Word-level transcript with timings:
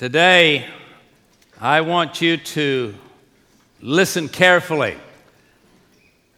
Today, 0.00 0.66
I 1.60 1.82
want 1.82 2.22
you 2.22 2.38
to 2.38 2.94
listen 3.82 4.30
carefully. 4.30 4.96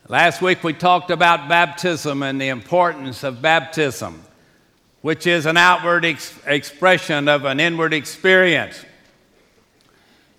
Last 0.09 0.43
week 0.43 0.65
we 0.65 0.73
talked 0.73 1.13
about 1.13 1.49
baptism 1.49 2.25
and 2.25 2.41
the 2.41 2.49
importance 2.49 3.23
of 3.23 3.41
baptism, 3.41 4.21
which 5.01 5.29
is 5.29 5.47
an 5.47 5.57
outward 5.57 6.05
ex- 6.05 6.37
expression 6.45 7.29
of 7.29 7.45
an 7.45 7.61
inward 7.61 7.95
experience, 7.95 8.85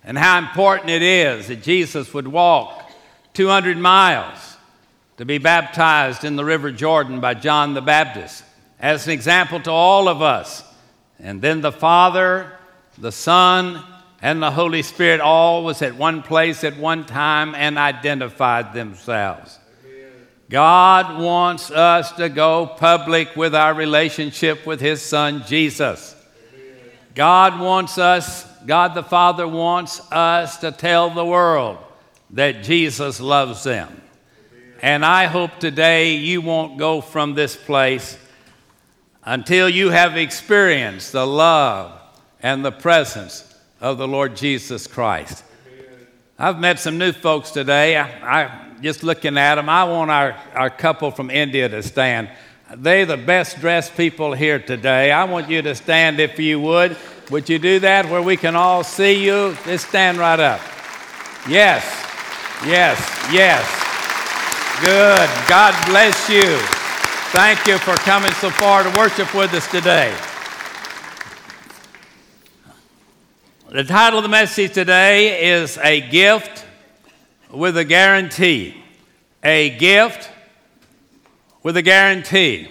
and 0.04 0.18
how 0.18 0.36
important 0.36 0.90
it 0.90 1.00
is 1.00 1.48
that 1.48 1.62
Jesus 1.62 2.12
would 2.12 2.28
walk 2.28 2.90
200 3.32 3.78
miles 3.78 4.58
to 5.16 5.24
be 5.24 5.38
baptized 5.38 6.24
in 6.24 6.36
the 6.36 6.44
River 6.44 6.70
Jordan 6.70 7.20
by 7.20 7.32
John 7.32 7.72
the 7.72 7.80
Baptist 7.80 8.44
as 8.78 9.06
an 9.06 9.14
example 9.14 9.60
to 9.60 9.70
all 9.70 10.08
of 10.08 10.20
us. 10.20 10.62
And 11.18 11.40
then 11.40 11.62
the 11.62 11.72
Father, 11.72 12.53
the 12.98 13.12
Son, 13.12 13.82
and 14.22 14.42
the 14.42 14.50
Holy 14.50 14.82
Spirit 14.82 15.20
all 15.20 15.64
was 15.64 15.82
at 15.82 15.96
one 15.96 16.22
place 16.22 16.64
at 16.64 16.78
one 16.78 17.04
time 17.04 17.54
and 17.54 17.76
identified 17.76 18.72
themselves. 18.72 19.58
God 20.48 21.20
wants 21.20 21.70
us 21.70 22.12
to 22.12 22.28
go 22.28 22.66
public 22.66 23.34
with 23.36 23.54
our 23.54 23.74
relationship 23.74 24.66
with 24.66 24.80
His 24.80 25.02
Son 25.02 25.42
Jesus. 25.46 26.16
God 27.14 27.60
wants 27.60 27.98
us, 27.98 28.46
God 28.66 28.94
the 28.94 29.02
Father 29.02 29.46
wants 29.46 30.00
us 30.10 30.58
to 30.58 30.72
tell 30.72 31.10
the 31.10 31.24
world 31.24 31.78
that 32.30 32.62
Jesus 32.62 33.20
loves 33.20 33.64
them. 33.64 34.00
And 34.80 35.04
I 35.04 35.26
hope 35.26 35.58
today 35.58 36.16
you 36.16 36.40
won't 36.40 36.78
go 36.78 37.00
from 37.00 37.34
this 37.34 37.56
place 37.56 38.18
until 39.22 39.68
you 39.68 39.90
have 39.90 40.16
experienced 40.16 41.12
the 41.12 41.26
love 41.26 42.00
and 42.44 42.62
the 42.62 42.70
presence 42.70 43.42
of 43.80 43.96
the 43.96 44.06
Lord 44.06 44.36
Jesus 44.36 44.86
Christ. 44.86 45.42
I've 46.38 46.60
met 46.60 46.78
some 46.78 46.98
new 46.98 47.10
folks 47.12 47.50
today. 47.50 47.96
I, 47.96 48.42
I 48.42 48.70
just 48.82 49.02
looking 49.02 49.38
at 49.38 49.54
them, 49.54 49.70
I 49.70 49.84
want 49.84 50.10
our, 50.10 50.36
our 50.52 50.68
couple 50.68 51.10
from 51.10 51.30
India 51.30 51.70
to 51.70 51.82
stand. 51.82 52.28
They're 52.76 53.06
the 53.06 53.16
best 53.16 53.60
dressed 53.60 53.96
people 53.96 54.34
here 54.34 54.58
today. 54.58 55.10
I 55.10 55.24
want 55.24 55.48
you 55.48 55.62
to 55.62 55.74
stand 55.74 56.20
if 56.20 56.38
you 56.38 56.60
would. 56.60 56.98
Would 57.30 57.48
you 57.48 57.58
do 57.58 57.78
that 57.80 58.10
where 58.10 58.20
we 58.20 58.36
can 58.36 58.56
all 58.56 58.84
see 58.84 59.24
you? 59.24 59.56
Just 59.64 59.88
stand 59.88 60.18
right 60.18 60.38
up. 60.38 60.60
Yes, 61.48 61.82
yes, 62.66 63.00
yes. 63.32 63.64
Good. 64.84 65.30
God 65.48 65.74
bless 65.86 66.28
you. 66.28 66.58
Thank 67.32 67.66
you 67.66 67.78
for 67.78 67.94
coming 68.04 68.32
so 68.32 68.50
far 68.50 68.82
to 68.82 68.90
worship 68.98 69.34
with 69.34 69.54
us 69.54 69.66
today. 69.70 70.14
The 73.74 73.82
title 73.82 74.20
of 74.20 74.22
the 74.22 74.28
message 74.28 74.72
today 74.72 75.50
is 75.50 75.78
A 75.78 76.00
Gift 76.00 76.64
with 77.50 77.76
a 77.76 77.82
Guarantee. 77.82 78.80
A 79.42 79.68
Gift 79.68 80.30
with 81.64 81.76
a 81.76 81.82
Guarantee. 81.82 82.68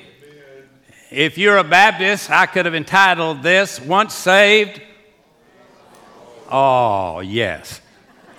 If 1.11 1.37
you're 1.37 1.57
a 1.57 1.63
Baptist, 1.65 2.31
I 2.31 2.45
could 2.45 2.63
have 2.63 2.73
entitled 2.73 3.43
this 3.43 3.81
Once 3.81 4.13
Saved. 4.13 4.81
Oh, 6.49 7.19
yes. 7.19 7.81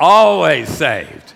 Always 0.00 0.70
saved. 0.70 1.34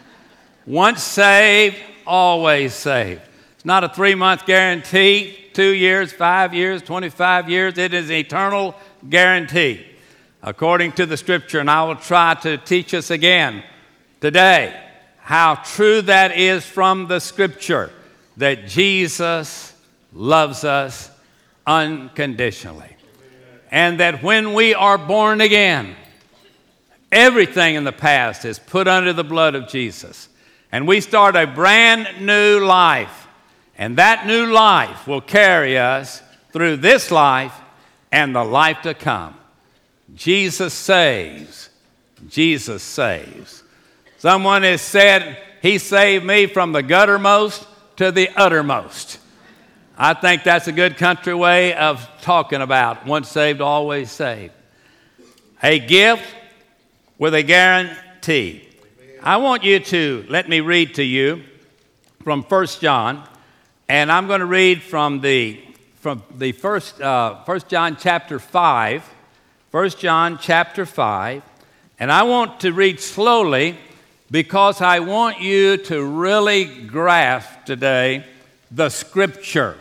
Once 0.64 1.02
saved, 1.02 1.76
always 2.06 2.72
saved. 2.72 3.20
It's 3.54 3.66
not 3.66 3.84
a 3.84 3.90
three 3.90 4.14
month 4.14 4.46
guarantee, 4.46 5.36
two 5.52 5.74
years, 5.74 6.10
five 6.10 6.54
years, 6.54 6.80
25 6.80 7.50
years. 7.50 7.76
It 7.76 7.92
is 7.92 8.08
an 8.08 8.16
eternal 8.16 8.74
guarantee 9.10 9.88
according 10.42 10.92
to 10.92 11.06
the 11.06 11.17
scripture, 11.17 11.61
and 11.61 11.70
I 11.70 11.84
will 11.84 11.97
try 11.97 12.34
to 12.42 12.56
teach 12.58 12.94
us 12.94 13.11
again 13.11 13.62
today 14.20 14.78
how 15.19 15.56
true 15.56 16.00
that 16.03 16.36
is 16.39 16.64
from 16.64 17.06
the 17.06 17.20
scripture 17.20 17.91
that 18.39 18.67
Jesus 18.67 19.74
loves 20.12 20.64
us 20.64 21.11
unconditionally. 21.67 22.96
And 23.70 24.01
that 24.01 24.23
when 24.23 24.55
we 24.55 24.73
are 24.73 24.96
born 24.96 25.42
again, 25.42 25.95
everything 27.12 27.74
in 27.74 27.85
the 27.85 27.92
past 27.92 28.46
is 28.46 28.58
put 28.58 28.89
under 28.89 29.12
the 29.12 29.24
blood 29.24 29.55
of 29.55 29.68
Jesus. 29.68 30.29
And 30.73 30.89
we 30.89 31.01
start 31.01 31.36
a 31.36 31.46
brand 31.46 32.24
new 32.24 32.61
life. 32.61 33.27
And 33.77 33.98
that 33.98 34.27
new 34.27 34.46
life 34.46 35.07
will 35.07 35.20
carry 35.20 35.77
us 35.77 36.23
through 36.52 36.77
this 36.77 37.11
life 37.11 37.55
and 38.11 38.35
the 38.35 38.45
life 38.45 38.80
to 38.83 38.95
come. 38.95 39.37
Jesus 40.14 40.74
saves. 40.74 41.69
Jesus 42.29 42.83
saves. 42.83 43.63
Someone 44.19 44.63
has 44.63 44.80
said, 44.80 45.39
He 45.63 45.79
saved 45.79 46.24
me 46.24 46.46
from 46.46 46.73
the 46.73 46.83
guttermost 46.83 47.67
to 47.96 48.11
the 48.11 48.29
uttermost. 48.36 49.18
I 49.97 50.14
think 50.14 50.45
that's 50.45 50.68
a 50.68 50.73
good 50.73 50.97
country 50.97 51.35
way 51.35 51.74
of 51.74 52.08
talking 52.23 52.63
about 52.63 53.07
once 53.07 53.29
saved, 53.29 53.61
always 53.61 54.11
saved. 54.11 54.52
A 55.63 55.79
gift 55.79 56.24
with 57.18 57.35
a 57.35 57.42
guarantee. 57.42 58.68
I 59.23 59.39
want 59.39 59.64
you 59.64 59.80
to 59.80 60.24
let 60.29 60.48
me 60.48 60.61
read 60.61 60.95
to 60.97 61.02
you 61.02 61.42
from 62.23 62.42
1 62.45 62.67
John, 62.80 63.29
and 63.89 64.13
I'm 64.13 64.29
going 64.29 64.41
to 64.41 64.47
read 64.47 64.83
from 64.83 65.20
the 65.20 65.61
from 65.97 66.23
the 66.36 66.52
first 66.52 67.01
uh, 67.01 67.42
1 67.45 67.61
John 67.68 67.97
chapter 67.98 68.39
5 68.39 69.02
1 69.78 69.90
John 69.90 70.39
chapter 70.40 70.84
5, 70.84 71.40
and 72.00 72.11
I 72.11 72.24
want 72.24 72.58
to 72.62 72.72
read 72.72 72.98
slowly 72.98 73.77
because 74.28 74.80
I 74.80 74.98
want 74.98 75.40
you 75.40 75.77
to 75.77 76.02
really 76.02 76.64
grasp 76.64 77.64
today 77.64 78.24
the 78.72 78.88
scripture. 78.88 79.77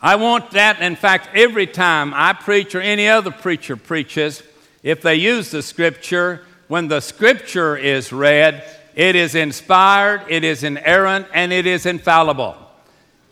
I 0.00 0.14
want 0.14 0.52
that, 0.52 0.80
in 0.80 0.94
fact, 0.94 1.30
every 1.34 1.66
time 1.66 2.14
I 2.14 2.34
preach 2.34 2.76
or 2.76 2.80
any 2.80 3.08
other 3.08 3.32
preacher 3.32 3.74
preaches, 3.74 4.44
if 4.84 5.02
they 5.02 5.16
use 5.16 5.50
the 5.50 5.62
scripture, 5.64 6.42
when 6.68 6.86
the 6.86 7.00
scripture 7.00 7.76
is 7.76 8.12
read, 8.12 8.62
it 8.94 9.16
is 9.16 9.34
inspired, 9.34 10.22
it 10.28 10.44
is 10.44 10.62
inerrant, 10.62 11.26
and 11.34 11.52
it 11.52 11.66
is 11.66 11.84
infallible. 11.84 12.56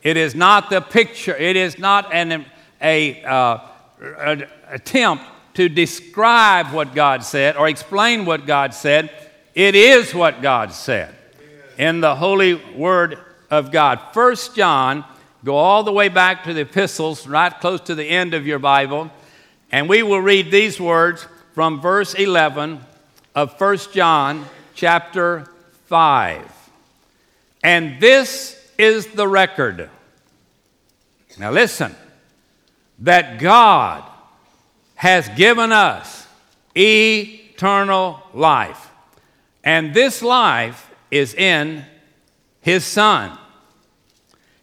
It 0.03 0.17
is 0.17 0.35
not 0.35 0.71
the 0.71 0.81
picture, 0.81 1.37
it 1.37 1.55
is 1.55 1.79
not 1.79 2.13
an 2.13 2.47
a, 2.83 3.23
uh, 3.23 3.59
attempt 4.69 5.23
to 5.59 5.69
describe 5.69 6.73
what 6.73 6.95
God 6.95 7.25
said 7.25 7.57
or 7.57 7.67
explain 7.67 8.25
what 8.25 8.47
God 8.47 8.73
said. 8.73 9.11
It 9.57 9.75
is 9.75 10.15
what 10.15 10.41
God 10.41 10.73
said 10.73 11.13
in 11.77 12.01
the 12.01 12.15
holy 12.15 12.55
word 12.55 13.19
of 13.51 13.73
God. 13.73 14.01
First 14.13 14.55
John, 14.55 15.05
go 15.45 15.57
all 15.57 15.83
the 15.83 15.91
way 15.93 16.11
back 16.11 16.45
to 16.45 16.55
the 16.55 16.61
epistles, 16.61 17.27
right 17.27 17.53
close 17.59 17.81
to 17.81 17.97
the 17.97 18.05
end 18.05 18.35
of 18.35 18.47
your 18.47 18.61
Bible, 18.61 19.11
and 19.73 19.89
we 19.89 20.05
will 20.05 20.21
read 20.21 20.53
these 20.53 20.79
words 20.81 21.27
from 21.55 21.81
verse 21.81 22.15
11 22.15 22.79
of 23.35 23.59
First 23.59 23.93
John 23.93 24.47
chapter 24.77 25.51
5. 25.87 26.71
And 27.65 28.01
this 28.01 28.65
is 28.79 29.09
the 29.09 29.27
record. 29.27 29.91
Now 31.37 31.51
listen, 31.51 31.97
that 33.01 33.41
God 33.41 34.05
has 34.99 35.29
given 35.37 35.71
us 35.71 36.27
eternal 36.77 38.21
life. 38.35 38.91
And 39.63 39.95
this 39.95 40.23
life 40.23 40.91
is 41.09 41.35
in 41.35 41.85
his 42.61 42.85
Son. 42.85 43.39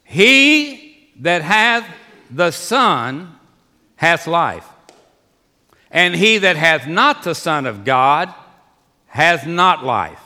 He 0.04 1.10
that 1.20 1.40
hath 1.40 1.88
the 2.30 2.50
Son 2.50 3.34
hath 3.96 4.26
life. 4.26 4.66
And 5.90 6.14
he 6.14 6.36
that 6.36 6.56
hath 6.56 6.86
not 6.86 7.22
the 7.22 7.34
Son 7.34 7.64
of 7.64 7.86
God 7.86 8.32
hath 9.06 9.46
not 9.46 9.86
life. 9.86 10.20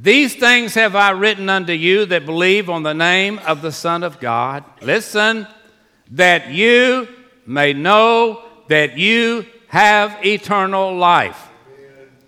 These 0.00 0.36
things 0.36 0.74
have 0.74 0.94
I 0.94 1.10
written 1.10 1.48
unto 1.48 1.72
you 1.72 2.06
that 2.06 2.24
believe 2.24 2.70
on 2.70 2.84
the 2.84 2.94
name 2.94 3.40
of 3.40 3.62
the 3.62 3.72
Son 3.72 4.04
of 4.04 4.20
God. 4.20 4.62
Listen, 4.80 5.48
that 6.12 6.50
you 6.52 7.08
may 7.44 7.72
know 7.72 8.44
that 8.68 8.98
you 8.98 9.46
have 9.68 10.24
eternal 10.24 10.96
life 10.96 11.48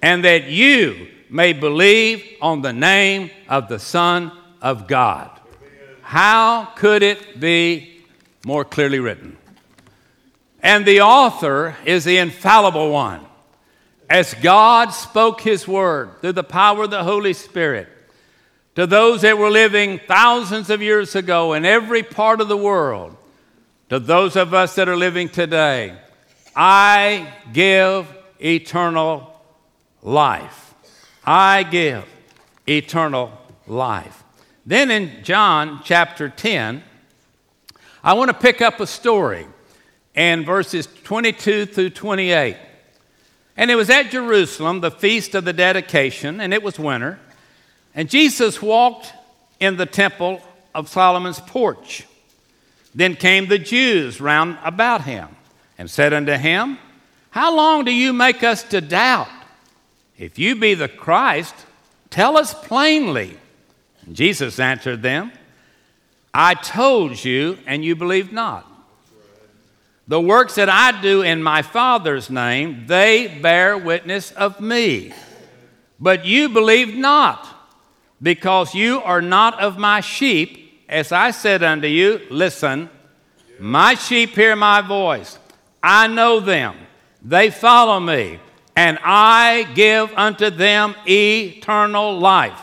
and 0.02 0.24
that 0.24 0.44
you 0.44 1.08
may 1.30 1.52
believe 1.52 2.24
on 2.40 2.62
the 2.62 2.72
name 2.72 3.30
of 3.48 3.68
the 3.68 3.78
Son 3.78 4.30
of 4.60 4.86
God. 4.86 5.30
How 6.02 6.66
could 6.76 7.02
it 7.02 7.40
be 7.40 8.04
more 8.44 8.64
clearly 8.64 9.00
written? 9.00 9.36
And 10.60 10.86
the 10.86 11.00
author 11.00 11.76
is 11.84 12.04
the 12.04 12.18
infallible 12.18 12.90
one. 12.90 13.20
As 14.08 14.34
God 14.34 14.90
spoke 14.90 15.40
his 15.40 15.66
word 15.66 16.20
through 16.20 16.32
the 16.32 16.44
power 16.44 16.84
of 16.84 16.90
the 16.90 17.04
Holy 17.04 17.32
Spirit 17.32 17.88
to 18.74 18.86
those 18.86 19.22
that 19.22 19.38
were 19.38 19.50
living 19.50 20.00
thousands 20.06 20.70
of 20.70 20.82
years 20.82 21.14
ago 21.14 21.52
in 21.52 21.64
every 21.64 22.02
part 22.02 22.40
of 22.40 22.48
the 22.48 22.56
world, 22.56 23.16
to 23.88 23.98
those 23.98 24.36
of 24.36 24.52
us 24.54 24.74
that 24.74 24.88
are 24.88 24.96
living 24.96 25.28
today, 25.28 25.96
I 26.56 27.32
give 27.52 28.06
eternal 28.38 29.40
life. 30.02 30.74
I 31.24 31.62
give 31.64 32.04
eternal 32.68 33.32
life. 33.66 34.22
Then 34.66 34.90
in 34.90 35.24
John 35.24 35.80
chapter 35.84 36.28
10, 36.28 36.82
I 38.02 38.12
want 38.14 38.28
to 38.30 38.34
pick 38.34 38.60
up 38.60 38.80
a 38.80 38.86
story 38.86 39.46
in 40.14 40.44
verses 40.44 40.88
22 41.04 41.66
through 41.66 41.90
28. 41.90 42.56
And 43.56 43.70
it 43.70 43.74
was 43.74 43.90
at 43.90 44.10
Jerusalem, 44.10 44.80
the 44.80 44.90
feast 44.90 45.34
of 45.34 45.44
the 45.44 45.52
dedication, 45.52 46.40
and 46.40 46.52
it 46.52 46.62
was 46.62 46.78
winter. 46.78 47.18
And 47.94 48.10
Jesus 48.10 48.60
walked 48.60 49.12
in 49.60 49.76
the 49.76 49.86
temple 49.86 50.42
of 50.74 50.88
Solomon's 50.88 51.40
porch. 51.40 52.06
Then 52.94 53.16
came 53.16 53.48
the 53.48 53.58
Jews 53.58 54.20
round 54.20 54.58
about 54.62 55.02
him 55.02 55.28
and 55.78 55.90
said 55.90 56.12
unto 56.12 56.32
him, 56.32 56.78
How 57.30 57.54
long 57.54 57.84
do 57.84 57.92
you 57.92 58.12
make 58.12 58.42
us 58.42 58.62
to 58.64 58.80
doubt? 58.80 59.28
If 60.18 60.38
you 60.38 60.56
be 60.56 60.74
the 60.74 60.88
Christ, 60.88 61.54
tell 62.10 62.36
us 62.36 62.54
plainly. 62.54 63.36
And 64.06 64.14
Jesus 64.14 64.58
answered 64.58 65.02
them, 65.02 65.32
I 66.32 66.54
told 66.54 67.24
you, 67.24 67.58
and 67.66 67.84
you 67.84 67.96
believed 67.96 68.32
not. 68.32 68.70
The 70.06 70.20
works 70.20 70.56
that 70.56 70.68
I 70.68 71.00
do 71.00 71.22
in 71.22 71.42
my 71.42 71.62
Father's 71.62 72.28
name, 72.28 72.86
they 72.86 73.38
bear 73.40 73.78
witness 73.78 74.32
of 74.32 74.60
me. 74.60 75.12
But 75.98 76.26
you 76.26 76.48
believe 76.48 76.94
not, 76.94 77.48
because 78.20 78.74
you 78.74 79.00
are 79.00 79.22
not 79.22 79.58
of 79.60 79.78
my 79.78 80.00
sheep. 80.00 80.84
As 80.88 81.12
I 81.12 81.30
said 81.30 81.62
unto 81.62 81.86
you, 81.86 82.20
listen, 82.30 82.90
my 83.58 83.94
sheep 83.94 84.30
hear 84.30 84.54
my 84.56 84.82
voice. 84.82 85.38
I 85.86 86.06
know 86.06 86.40
them, 86.40 86.76
they 87.22 87.50
follow 87.50 88.00
me, 88.00 88.40
and 88.74 88.98
I 89.04 89.68
give 89.74 90.10
unto 90.16 90.48
them 90.48 90.94
eternal 91.06 92.18
life, 92.18 92.58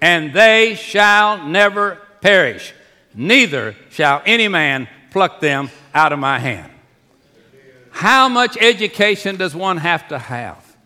and 0.00 0.32
they 0.32 0.76
shall 0.76 1.44
never 1.44 2.00
perish, 2.20 2.72
neither 3.12 3.74
shall 3.90 4.22
any 4.24 4.46
man 4.46 4.86
pluck 5.10 5.40
them 5.40 5.68
out 5.92 6.12
of 6.12 6.20
my 6.20 6.38
hand. 6.38 6.70
How 7.90 8.28
much 8.28 8.56
education 8.60 9.34
does 9.34 9.52
one 9.52 9.78
have 9.78 10.06
to 10.06 10.18
have 10.20 10.76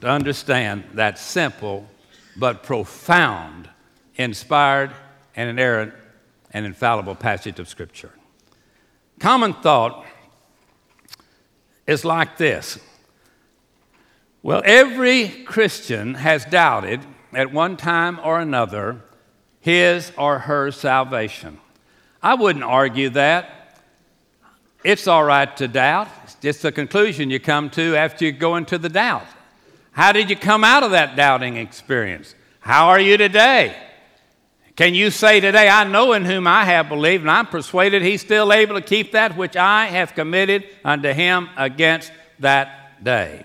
to 0.00 0.08
understand 0.08 0.82
that 0.94 1.16
simple 1.16 1.88
but 2.36 2.64
profound, 2.64 3.68
inspired, 4.16 4.90
and 5.36 5.48
inerrant 5.48 5.94
and 6.52 6.66
infallible 6.66 7.14
passage 7.14 7.60
of 7.60 7.68
Scripture? 7.68 8.10
Common 9.20 9.54
thought 9.54 10.04
is 11.86 12.04
like 12.04 12.36
this 12.36 12.78
Well, 14.42 14.62
every 14.64 15.28
Christian 15.44 16.14
has 16.14 16.44
doubted 16.44 17.00
at 17.32 17.52
one 17.52 17.76
time 17.76 18.20
or 18.22 18.40
another 18.40 19.02
his 19.60 20.12
or 20.16 20.40
her 20.40 20.70
salvation. 20.70 21.58
I 22.22 22.34
wouldn't 22.34 22.64
argue 22.64 23.10
that. 23.10 23.78
It's 24.82 25.06
all 25.06 25.24
right 25.24 25.54
to 25.58 25.68
doubt. 25.68 26.08
It's 26.24 26.34
just 26.36 26.62
the 26.62 26.72
conclusion 26.72 27.28
you 27.28 27.38
come 27.38 27.68
to 27.70 27.96
after 27.96 28.24
you 28.24 28.32
go 28.32 28.56
into 28.56 28.78
the 28.78 28.88
doubt. 28.88 29.26
How 29.92 30.12
did 30.12 30.30
you 30.30 30.36
come 30.36 30.64
out 30.64 30.82
of 30.82 30.92
that 30.92 31.16
doubting 31.16 31.56
experience? 31.56 32.34
How 32.60 32.88
are 32.88 33.00
you 33.00 33.16
today? 33.16 33.76
Can 34.80 34.94
you 34.94 35.10
say 35.10 35.40
today, 35.40 35.68
I 35.68 35.84
know 35.84 36.14
in 36.14 36.24
whom 36.24 36.46
I 36.46 36.64
have 36.64 36.88
believed, 36.88 37.20
and 37.20 37.30
I'm 37.30 37.46
persuaded 37.46 38.00
he's 38.00 38.22
still 38.22 38.50
able 38.50 38.76
to 38.76 38.80
keep 38.80 39.12
that 39.12 39.36
which 39.36 39.54
I 39.54 39.84
have 39.88 40.14
committed 40.14 40.64
unto 40.82 41.12
him 41.12 41.50
against 41.58 42.10
that 42.38 43.04
day? 43.04 43.44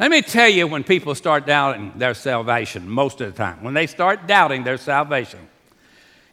Let 0.00 0.10
me 0.10 0.22
tell 0.22 0.48
you 0.48 0.66
when 0.66 0.84
people 0.84 1.14
start 1.14 1.44
doubting 1.44 1.92
their 1.96 2.14
salvation, 2.14 2.88
most 2.88 3.20
of 3.20 3.30
the 3.30 3.36
time, 3.36 3.62
when 3.62 3.74
they 3.74 3.86
start 3.86 4.26
doubting 4.26 4.64
their 4.64 4.78
salvation, 4.78 5.40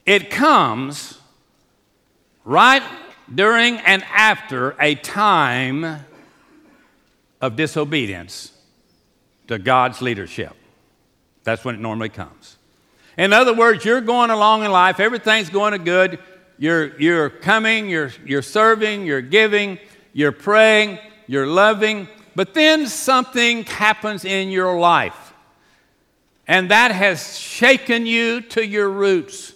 it 0.06 0.30
comes 0.32 1.20
right 2.46 2.84
during 3.34 3.80
and 3.80 4.02
after 4.06 4.78
a 4.80 4.96
time 4.96 6.06
of 7.42 7.58
disobedience 7.58 8.54
to 9.50 9.60
God's 9.60 10.02
leadership. 10.02 10.54
That's 11.44 11.66
when 11.66 11.76
it 11.76 11.82
normally 11.82 12.08
comes. 12.08 12.56
In 13.18 13.34
other 13.34 13.54
words, 13.54 13.86
you're 13.86 14.02
going 14.02 14.30
along 14.30 14.64
in 14.64 14.72
life, 14.72 15.00
everything's 15.00 15.50
going 15.50 15.82
good, 15.84 16.20
you're, 16.58 17.00
you're 17.00 17.30
coming, 17.30 17.90
you're, 17.90 18.12
you're 18.26 18.42
serving, 18.42 19.06
you're 19.06 19.22
giving, 19.22 19.80
you're 20.14 20.32
praying, 20.32 21.00
you're 21.28 21.48
loving, 21.48 22.08
but 22.36 22.54
then 22.54 22.88
something 22.88 23.64
happens 23.64 24.26
in 24.26 24.50
your 24.50 24.78
life. 24.78 25.34
And 26.48 26.72
that 26.72 26.92
has 26.92 27.38
shaken 27.38 28.06
you 28.06 28.42
to 28.42 28.66
your 28.66 28.90
roots. 28.90 29.54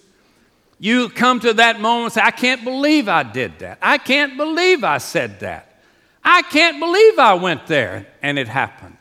You 0.79 1.09
come 1.09 1.39
to 1.41 1.53
that 1.53 1.79
moment 1.81 2.05
and 2.05 2.13
say, 2.13 2.21
I 2.21 2.31
can't 2.31 2.63
believe 2.63 3.07
I 3.09 3.23
did 3.23 3.59
that. 3.59 3.77
I 3.81 3.97
can't 3.97 4.37
believe 4.37 4.83
I 4.83 4.97
said 4.97 5.41
that. 5.41 5.81
I 6.23 6.41
can't 6.43 6.79
believe 6.79 7.19
I 7.19 7.33
went 7.33 7.67
there 7.67 8.07
and 8.21 8.39
it 8.39 8.47
happened. 8.47 8.97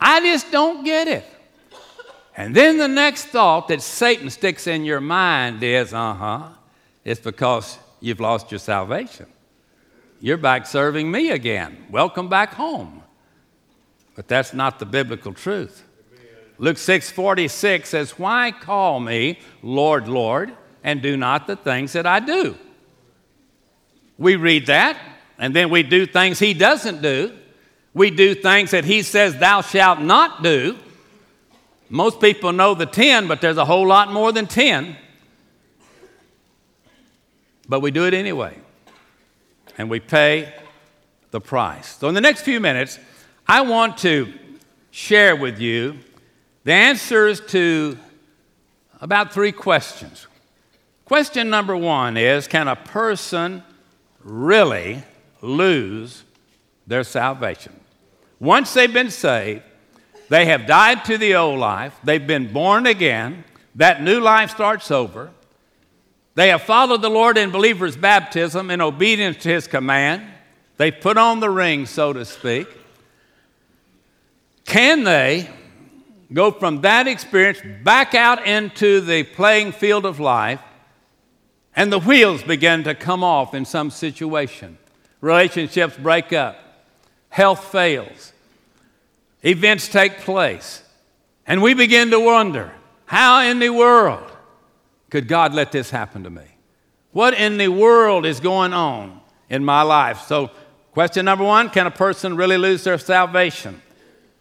I 0.00 0.20
just 0.20 0.52
don't 0.52 0.84
get 0.84 1.08
it. 1.08 1.24
And 2.38 2.54
then 2.54 2.78
the 2.78 2.86
next 2.86 3.26
thought 3.26 3.66
that 3.66 3.82
Satan 3.82 4.30
sticks 4.30 4.68
in 4.68 4.84
your 4.84 5.00
mind 5.00 5.60
is, 5.64 5.92
uh 5.92 6.14
huh, 6.14 6.48
it's 7.04 7.20
because 7.20 7.80
you've 7.98 8.20
lost 8.20 8.52
your 8.52 8.60
salvation. 8.60 9.26
You're 10.20 10.36
back 10.36 10.64
serving 10.64 11.10
me 11.10 11.30
again. 11.32 11.86
Welcome 11.90 12.28
back 12.28 12.54
home. 12.54 13.02
But 14.14 14.28
that's 14.28 14.54
not 14.54 14.78
the 14.78 14.86
biblical 14.86 15.34
truth. 15.34 15.84
Luke 16.58 16.78
6 16.78 17.10
46 17.10 17.88
says, 17.88 18.18
Why 18.18 18.52
call 18.52 19.00
me 19.00 19.40
Lord, 19.60 20.06
Lord? 20.06 20.52
and 20.84 21.02
do 21.02 21.16
not 21.16 21.48
the 21.48 21.56
things 21.56 21.92
that 21.92 22.06
I 22.06 22.20
do. 22.20 22.56
We 24.16 24.36
read 24.36 24.66
that, 24.66 24.96
and 25.36 25.54
then 25.54 25.70
we 25.70 25.82
do 25.82 26.06
things 26.06 26.38
he 26.38 26.54
doesn't 26.54 27.02
do. 27.02 27.36
We 27.94 28.10
do 28.10 28.34
things 28.34 28.70
that 28.70 28.84
he 28.84 29.02
says, 29.02 29.36
Thou 29.36 29.60
shalt 29.60 30.00
not 30.00 30.42
do. 30.42 30.78
Most 31.90 32.20
people 32.20 32.52
know 32.52 32.74
the 32.74 32.86
10, 32.86 33.28
but 33.28 33.40
there's 33.40 33.56
a 33.56 33.64
whole 33.64 33.86
lot 33.86 34.12
more 34.12 34.32
than 34.32 34.46
10. 34.46 34.96
But 37.68 37.80
we 37.80 37.90
do 37.90 38.06
it 38.06 38.14
anyway, 38.14 38.56
and 39.76 39.90
we 39.90 40.00
pay 40.00 40.52
the 41.30 41.40
price. 41.40 41.96
So, 41.98 42.08
in 42.08 42.14
the 42.14 42.20
next 42.20 42.42
few 42.42 42.60
minutes, 42.60 42.98
I 43.46 43.60
want 43.62 43.98
to 43.98 44.32
share 44.90 45.36
with 45.36 45.60
you 45.60 45.98
the 46.64 46.72
answers 46.72 47.40
to 47.48 47.98
about 49.00 49.32
three 49.32 49.52
questions. 49.52 50.26
Question 51.04 51.48
number 51.48 51.76
one 51.76 52.16
is 52.16 52.46
Can 52.46 52.68
a 52.68 52.76
person 52.76 53.62
really 54.22 55.02
lose 55.40 56.24
their 56.86 57.04
salvation? 57.04 57.72
Once 58.40 58.74
they've 58.74 58.92
been 58.92 59.10
saved, 59.10 59.62
they 60.28 60.46
have 60.46 60.66
died 60.66 61.04
to 61.06 61.18
the 61.18 61.34
old 61.34 61.58
life, 61.58 61.98
they've 62.04 62.26
been 62.26 62.52
born 62.52 62.86
again, 62.86 63.44
that 63.74 64.02
new 64.02 64.20
life 64.20 64.50
starts 64.50 64.90
over. 64.90 65.30
They 66.34 66.48
have 66.48 66.62
followed 66.62 67.02
the 67.02 67.10
Lord 67.10 67.36
in 67.36 67.50
believer's 67.50 67.96
baptism 67.96 68.70
in 68.70 68.80
obedience 68.80 69.38
to 69.38 69.48
his 69.48 69.66
command. 69.66 70.22
They've 70.76 70.98
put 70.98 71.16
on 71.16 71.40
the 71.40 71.50
ring, 71.50 71.86
so 71.86 72.12
to 72.12 72.24
speak. 72.24 72.68
Can 74.64 75.02
they 75.04 75.48
go 76.32 76.50
from 76.50 76.82
that 76.82 77.08
experience 77.08 77.60
back 77.82 78.14
out 78.14 78.46
into 78.46 79.00
the 79.00 79.22
playing 79.22 79.72
field 79.72 80.04
of 80.04 80.20
life 80.20 80.60
and 81.74 81.92
the 81.92 82.00
wheels 82.00 82.42
begin 82.42 82.84
to 82.84 82.94
come 82.94 83.22
off 83.22 83.54
in 83.54 83.64
some 83.64 83.90
situation. 83.90 84.78
Relationships 85.20 85.96
break 85.96 86.32
up, 86.32 86.58
health 87.28 87.64
fails, 87.64 88.32
events 89.44 89.88
take 89.88 90.20
place, 90.20 90.82
and 91.46 91.62
we 91.62 91.74
begin 91.74 92.10
to 92.10 92.20
wonder 92.20 92.72
how 93.06 93.42
in 93.42 93.58
the 93.58 93.70
world 93.70 94.30
could 95.10 95.28
God 95.28 95.54
let 95.54 95.72
this 95.72 95.90
happen 95.90 96.24
to 96.24 96.30
me? 96.30 96.44
What 97.12 97.34
in 97.34 97.56
the 97.56 97.68
world 97.68 98.26
is 98.26 98.40
going 98.40 98.72
on 98.72 99.20
in 99.48 99.64
my 99.64 99.82
life? 99.82 100.20
So, 100.26 100.50
question 100.92 101.24
number 101.24 101.44
one 101.44 101.70
can 101.70 101.86
a 101.86 101.90
person 101.90 102.36
really 102.36 102.58
lose 102.58 102.84
their 102.84 102.98
salvation? 102.98 103.80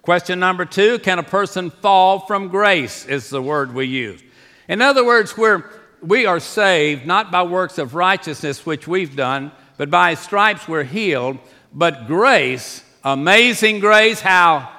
Question 0.02 0.40
number 0.40 0.66
two 0.66 1.00
can 1.00 1.20
a 1.20 1.24
person 1.24 1.70
fall 1.70 2.20
from 2.20 2.50
grace? 2.50 3.06
Is 3.06 3.30
the 3.30 3.42
word 3.42 3.74
we 3.74 3.86
use. 3.86 4.22
In 4.68 4.82
other 4.82 5.06
words, 5.06 5.38
we're 5.38 5.64
we 6.02 6.26
are 6.26 6.40
saved 6.40 7.06
not 7.06 7.32
by 7.32 7.44
works 7.44 7.78
of 7.78 7.96
righteousness 7.96 8.66
which 8.66 8.88
we've 8.88 9.16
done, 9.16 9.52
but 9.78 9.90
by 9.90 10.14
stripes 10.14 10.68
we're 10.68 10.84
healed. 10.84 11.40
But 11.74 12.08
grace, 12.08 12.84
amazing 13.04 13.80
grace, 13.80 14.22
how 14.22 14.72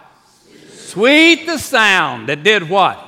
sweet 0.99 1.47
the 1.47 1.59
sound 1.59 2.29
that 2.29 2.43
did 2.43 2.69
what? 2.69 2.99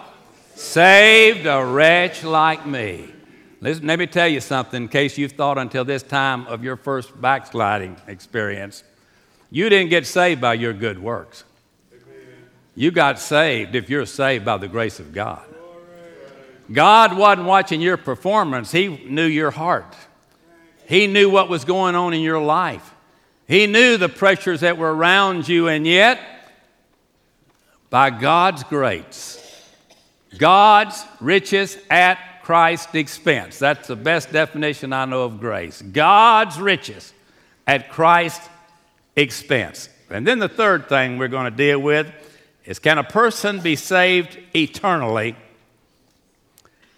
Saved 0.55 1.45
a 1.47 1.65
wretch 1.65 2.23
like 2.23 2.65
me. 2.65 3.13
Listen, 3.61 3.89
let 3.89 3.99
me 3.99 4.07
tell 4.07 4.29
you 4.29 4.41
something 4.41 4.85
in 4.85 4.89
case 4.89 5.19
you've 5.19 5.33
thought 5.33 5.59
until 5.59 5.85
this 5.85 6.05
time 6.05 6.47
of 6.47 6.63
your 6.63 6.77
first 6.77 7.21
backsliding 7.21 7.97
experience. 8.07 8.85
You 9.51 9.69
didn't 9.69 9.91
get 9.91 10.07
saved 10.07 10.41
by 10.41 10.55
your 10.55 10.73
good 10.73 11.03
works. 11.03 11.43
You 12.77 12.93
got 12.93 13.19
saved 13.19 13.75
if 13.75 13.91
you're 13.91 14.07
saved 14.07 14.45
by 14.45 14.59
the 14.59 14.69
grace 14.69 15.01
of 15.01 15.13
God. 15.13 15.43
God 16.71 17.17
wasn't 17.17 17.49
watching 17.49 17.81
your 17.81 17.97
performance, 17.97 18.71
He 18.71 18.87
knew 18.87 19.27
your 19.27 19.51
heart. 19.51 19.97
He 20.87 21.09
knew 21.09 21.29
what 21.29 21.49
was 21.49 21.65
going 21.65 21.97
on 21.97 22.15
in 22.15 22.21
your 22.21 22.41
life. 22.41 22.95
He 23.49 23.67
knew 23.67 23.97
the 23.97 24.09
pressures 24.09 24.61
that 24.61 24.79
were 24.79 24.95
around 24.95 25.49
you, 25.49 25.67
and 25.67 25.85
yet, 25.85 26.21
by 27.91 28.11
God's 28.11 28.63
grace, 28.65 29.37
God's 30.39 31.05
riches 31.21 31.77
at 31.91 32.43
Christ's 32.43 32.95
expense. 32.95 33.59
That's 33.59 33.89
the 33.89 33.97
best 33.97 34.33
definition 34.33 34.93
I 34.93 35.05
know 35.05 35.25
of 35.25 35.41
grace. 35.41 35.83
God's 35.83 36.59
riches 36.59 37.13
at 37.67 37.91
Christ's 37.91 38.49
expense. 39.17 39.89
And 40.09 40.27
then 40.27 40.39
the 40.39 40.49
third 40.49 40.89
thing 40.89 41.19
we're 41.19 41.29
going 41.29 41.51
to 41.51 41.57
deal 41.57 41.79
with 41.79 42.13
is 42.65 42.79
can 42.79 42.99
a 42.99 43.05
person 43.05 43.61
be 43.61 43.77
saved 43.77 44.39
eternally 44.55 45.37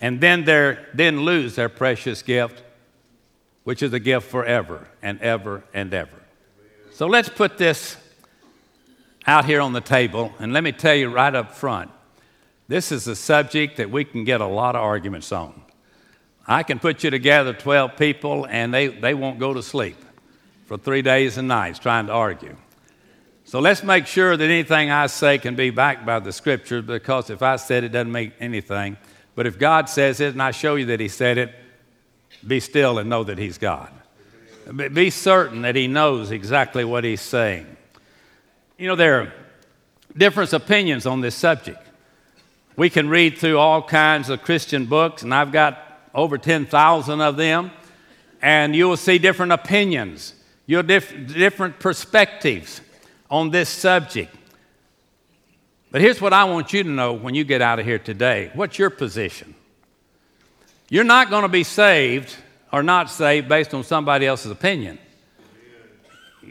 and 0.01 0.21
then, 0.21 0.45
then 0.45 1.21
lose 1.21 1.55
their 1.55 1.69
precious 1.69 2.23
gift, 2.23 2.63
which 3.65 3.83
is 3.83 3.93
a 3.93 4.01
gift 4.01 4.31
forever 4.31 4.89
and 5.03 5.21
ever 5.21 5.63
and 5.73 5.93
ever? 5.95 6.23
So 6.93 7.07
let's 7.07 7.29
put 7.29 7.59
this 7.59 7.97
out 9.27 9.45
here 9.45 9.61
on 9.61 9.73
the 9.73 9.81
table, 9.81 10.33
and 10.39 10.53
let 10.53 10.65
me 10.65 10.73
tell 10.73 10.95
you 10.95 11.09
right 11.09 11.35
up 11.35 11.55
front 11.55 11.91
this 12.69 12.91
is 12.91 13.07
a 13.07 13.15
subject 13.15 13.77
that 13.77 13.91
we 13.91 14.03
can 14.03 14.25
get 14.25 14.41
a 14.41 14.47
lot 14.47 14.77
of 14.77 14.83
arguments 14.83 15.31
on. 15.31 15.61
I 16.47 16.63
can 16.63 16.79
put 16.79 17.05
you 17.05 17.11
together 17.11 17.53
12 17.53 17.97
people, 17.97 18.47
and 18.47 18.73
they, 18.73 18.87
they 18.89 19.15
won't 19.15 19.39
go 19.39 19.53
to 19.53 19.63
sleep 19.63 19.97
for 20.67 20.79
three 20.79 21.03
days 21.03 21.37
and 21.37 21.49
nights 21.49 21.79
trying 21.79 22.07
to 22.07 22.13
argue. 22.13 22.57
So 23.45 23.61
let's 23.61 23.83
make 23.83 24.07
sure 24.07 24.37
that 24.37 24.45
anything 24.45 24.91
I 24.91 25.07
say 25.09 25.37
can 25.37 25.55
be 25.55 25.71
backed 25.71 26.07
by 26.07 26.21
the 26.21 26.33
scriptures 26.33 26.85
because 26.85 27.29
if 27.29 27.43
I 27.43 27.57
said 27.57 27.85
it, 27.85 27.91
doesn't 27.91 28.11
make 28.11 28.33
anything. 28.41 28.97
But 29.35 29.47
if 29.47 29.59
God 29.59 29.89
says 29.89 30.21
it 30.21 30.33
and 30.33 30.43
I 30.43 30.53
show 30.53 30.77
you 30.77 30.87
that 30.87 31.01
He 31.01 31.09
said 31.09 31.37
it, 31.39 31.55
be 32.47 32.61
still 32.61 32.99
and 32.99 33.11
know 33.11 33.25
that 33.25 33.37
He's 33.39 33.59
God. 33.59 33.91
Be 34.75 35.11
certain 35.11 35.63
that 35.63 35.77
He 35.77 35.89
knows 35.89 36.31
exactly 36.31 36.85
what 36.85 37.05
He's 37.05 37.21
saying. 37.21 37.77
You 38.83 38.89
know, 38.89 38.97
there 38.97 39.21
are 39.21 39.33
different 40.17 40.53
opinions 40.53 41.07
on 41.07 41.21
this 41.21 41.37
subject. 41.37 41.79
We 42.75 42.91
can 42.91 43.09
read 43.09 43.39
through 43.39 43.57
all 43.57 43.81
kinds 43.81 44.29
of 44.29 44.43
Christian 44.43 44.87
books, 44.87 45.23
and 45.23 45.33
I've 45.33 45.53
got 45.53 45.79
over 46.13 46.37
10,000 46.37 47.21
of 47.21 47.37
them, 47.37 47.71
and 48.43 48.75
you 48.75 48.89
will 48.89 48.97
see 48.97 49.19
different 49.19 49.53
opinions, 49.53 50.35
you'll 50.67 50.83
diff- 50.83 51.15
different 51.29 51.79
perspectives 51.79 52.81
on 53.31 53.51
this 53.51 53.69
subject. 53.69 54.35
But 55.93 56.01
here's 56.01 56.21
what 56.21 56.33
I 56.33 56.43
want 56.43 56.73
you 56.73 56.83
to 56.83 56.91
know 56.91 57.13
when 57.13 57.37
you 57.37 57.45
get 57.45 57.63
out 57.63 57.79
of 57.79 57.85
here 57.85 58.01
today 58.01 58.51
what's 58.53 58.81
your 58.81 58.91
position? 58.91 59.55
You're 60.89 61.05
not 61.05 61.31
going 61.31 61.43
to 61.43 61.49
be 61.49 61.63
saved 61.63 62.35
or 62.73 62.83
not 62.83 63.11
saved 63.11 63.49
based 63.49 63.75
on 63.75 63.85
somebody 63.85 64.27
else's 64.27 64.51
opinion. 64.51 64.99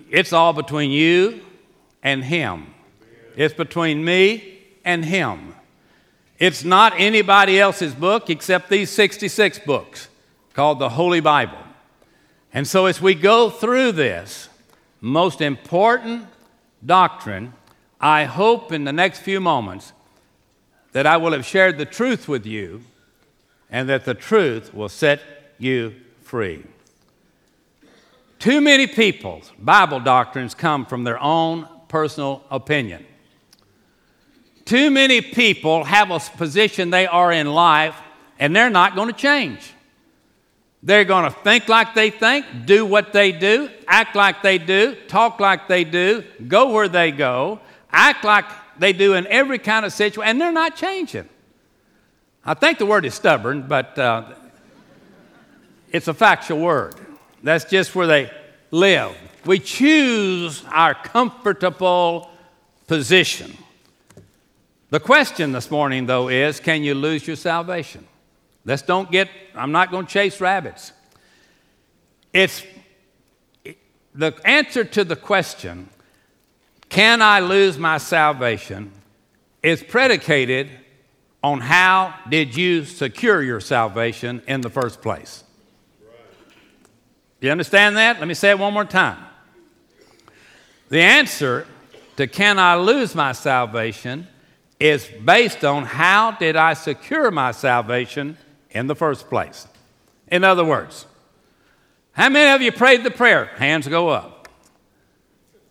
It's 0.09 0.31
all 0.31 0.53
between 0.53 0.91
you 0.91 1.41
and 2.03 2.23
Him. 2.23 2.73
It's 3.35 3.53
between 3.53 4.03
me 4.03 4.59
and 4.83 5.05
Him. 5.05 5.55
It's 6.39 6.63
not 6.63 6.93
anybody 6.97 7.59
else's 7.59 7.93
book 7.93 8.29
except 8.29 8.69
these 8.69 8.89
66 8.89 9.59
books 9.59 10.07
called 10.53 10.79
the 10.79 10.89
Holy 10.89 11.19
Bible. 11.19 11.59
And 12.53 12.67
so, 12.67 12.87
as 12.87 13.01
we 13.01 13.15
go 13.15 13.49
through 13.49 13.93
this 13.93 14.49
most 14.99 15.39
important 15.39 16.27
doctrine, 16.85 17.53
I 17.99 18.25
hope 18.25 18.71
in 18.71 18.83
the 18.83 18.91
next 18.91 19.19
few 19.19 19.39
moments 19.39 19.93
that 20.91 21.05
I 21.05 21.17
will 21.17 21.31
have 21.31 21.45
shared 21.45 21.77
the 21.77 21.85
truth 21.85 22.27
with 22.27 22.45
you 22.45 22.81
and 23.69 23.87
that 23.87 24.05
the 24.05 24.13
truth 24.13 24.73
will 24.73 24.89
set 24.89 25.21
you 25.57 25.95
free. 26.23 26.63
Too 28.39 28.59
many 28.59 28.87
people's 28.87 29.51
Bible 29.59 29.99
doctrines 29.99 30.55
come 30.55 30.85
from 30.85 31.03
their 31.03 31.21
own 31.21 31.67
personal 31.91 32.41
opinion. 32.49 33.05
Too 34.63 34.89
many 34.89 35.19
people 35.19 35.83
have 35.83 36.09
a 36.09 36.19
position 36.19 36.89
they 36.89 37.05
are 37.05 37.31
in 37.31 37.47
life 37.53 37.95
and 38.39 38.55
they're 38.55 38.69
not 38.69 38.95
going 38.95 39.09
to 39.09 39.13
change. 39.13 39.73
They're 40.81 41.03
going 41.03 41.25
to 41.25 41.37
think 41.41 41.67
like 41.67 41.93
they 41.93 42.09
think, 42.09 42.45
do 42.65 42.85
what 42.85 43.11
they 43.11 43.33
do, 43.33 43.69
act 43.87 44.15
like 44.15 44.41
they 44.41 44.57
do, 44.57 44.95
talk 45.07 45.41
like 45.41 45.67
they 45.67 45.83
do, 45.83 46.23
go 46.47 46.71
where 46.71 46.87
they 46.87 47.11
go, 47.11 47.59
act 47.91 48.23
like 48.23 48.45
they 48.79 48.93
do 48.93 49.13
in 49.13 49.27
every 49.27 49.59
kind 49.59 49.85
of 49.85 49.91
situation, 49.91 50.29
and 50.29 50.41
they're 50.41 50.51
not 50.51 50.77
changing. 50.77 51.27
I 52.43 52.53
think 52.53 52.79
the 52.79 52.85
word 52.85 53.05
is 53.05 53.13
stubborn, 53.13 53.67
but 53.67 53.99
uh, 53.99 54.33
it's 55.91 56.07
a 56.07 56.13
factual 56.13 56.61
word. 56.61 56.95
That's 57.43 57.65
just 57.65 57.93
where 57.93 58.07
they 58.07 58.31
live. 58.71 59.15
We 59.45 59.59
choose 59.59 60.63
our 60.71 60.93
comfortable 60.93 62.29
position. 62.87 63.57
The 64.89 64.99
question 64.99 65.51
this 65.51 65.71
morning, 65.71 66.05
though, 66.05 66.27
is 66.27 66.59
can 66.59 66.83
you 66.83 66.93
lose 66.93 67.25
your 67.25 67.35
salvation? 67.35 68.05
Let's 68.65 68.81
don't 68.81 69.09
get, 69.09 69.29
I'm 69.55 69.71
not 69.71 69.89
going 69.89 70.05
to 70.05 70.11
chase 70.11 70.39
rabbits. 70.39 70.91
It's 72.33 72.63
the 74.13 74.33
answer 74.45 74.83
to 74.83 75.03
the 75.03 75.15
question, 75.15 75.89
can 76.89 77.21
I 77.21 77.39
lose 77.39 77.77
my 77.77 77.97
salvation, 77.97 78.91
is 79.63 79.81
predicated 79.81 80.69
on 81.43 81.61
how 81.61 82.13
did 82.29 82.55
you 82.55 82.85
secure 82.85 83.41
your 83.41 83.59
salvation 83.59 84.41
in 84.47 84.61
the 84.61 84.69
first 84.69 85.01
place. 85.01 85.43
You 87.39 87.49
understand 87.49 87.97
that? 87.97 88.19
Let 88.19 88.27
me 88.27 88.35
say 88.35 88.51
it 88.51 88.59
one 88.59 88.73
more 88.73 88.85
time. 88.85 89.17
The 90.91 90.99
answer 90.99 91.67
to 92.17 92.27
can 92.27 92.59
I 92.59 92.75
lose 92.75 93.15
my 93.15 93.31
salvation 93.31 94.27
is 94.77 95.07
based 95.23 95.63
on 95.63 95.85
how 95.85 96.31
did 96.31 96.57
I 96.57 96.73
secure 96.73 97.31
my 97.31 97.51
salvation 97.51 98.37
in 98.71 98.87
the 98.87 98.95
first 98.95 99.29
place. 99.29 99.69
In 100.27 100.43
other 100.43 100.65
words, 100.65 101.05
how 102.11 102.27
many 102.27 102.53
of 102.53 102.61
you 102.61 102.73
prayed 102.73 103.05
the 103.05 103.11
prayer? 103.11 103.45
Hands 103.55 103.87
go 103.87 104.09
up. 104.09 104.49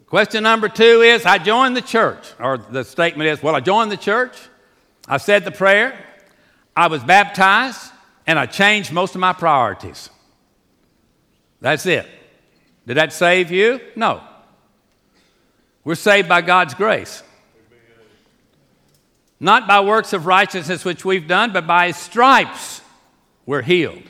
Question 0.07 0.43
number 0.45 0.71
two 0.71 1.03
is 1.03 1.27
I 1.27 1.37
joined 1.37 1.77
the 1.77 1.83
church, 1.83 2.33
or 2.39 2.57
the 2.57 2.83
statement 2.83 3.29
is, 3.29 3.43
well, 3.43 3.55
I 3.55 3.61
joined 3.61 3.93
the 3.93 3.99
church, 3.99 4.39
I 5.07 5.19
said 5.19 5.45
the 5.45 5.50
prayer, 5.50 6.03
I 6.75 6.87
was 6.87 7.05
baptized, 7.05 7.93
and 8.27 8.39
I 8.39 8.47
changed 8.47 8.91
most 8.91 9.15
of 9.15 9.21
my 9.21 9.35
priorities. 9.35 10.09
That's 11.61 11.85
it. 11.85 12.09
Did 12.87 12.97
that 12.97 13.12
save 13.12 13.50
you? 13.50 13.83
No. 13.97 14.23
We're 15.84 15.94
saved 15.94 16.28
by 16.28 16.42
God's 16.42 16.75
grace 16.75 17.22
not 19.40 19.66
by 19.66 19.80
works 19.80 20.12
of 20.12 20.26
righteousness 20.26 20.84
which 20.84 21.04
we've 21.04 21.26
done, 21.26 21.52
but 21.52 21.66
by 21.66 21.90
stripes 21.90 22.82
we're 23.46 23.62
healed. 23.62 24.02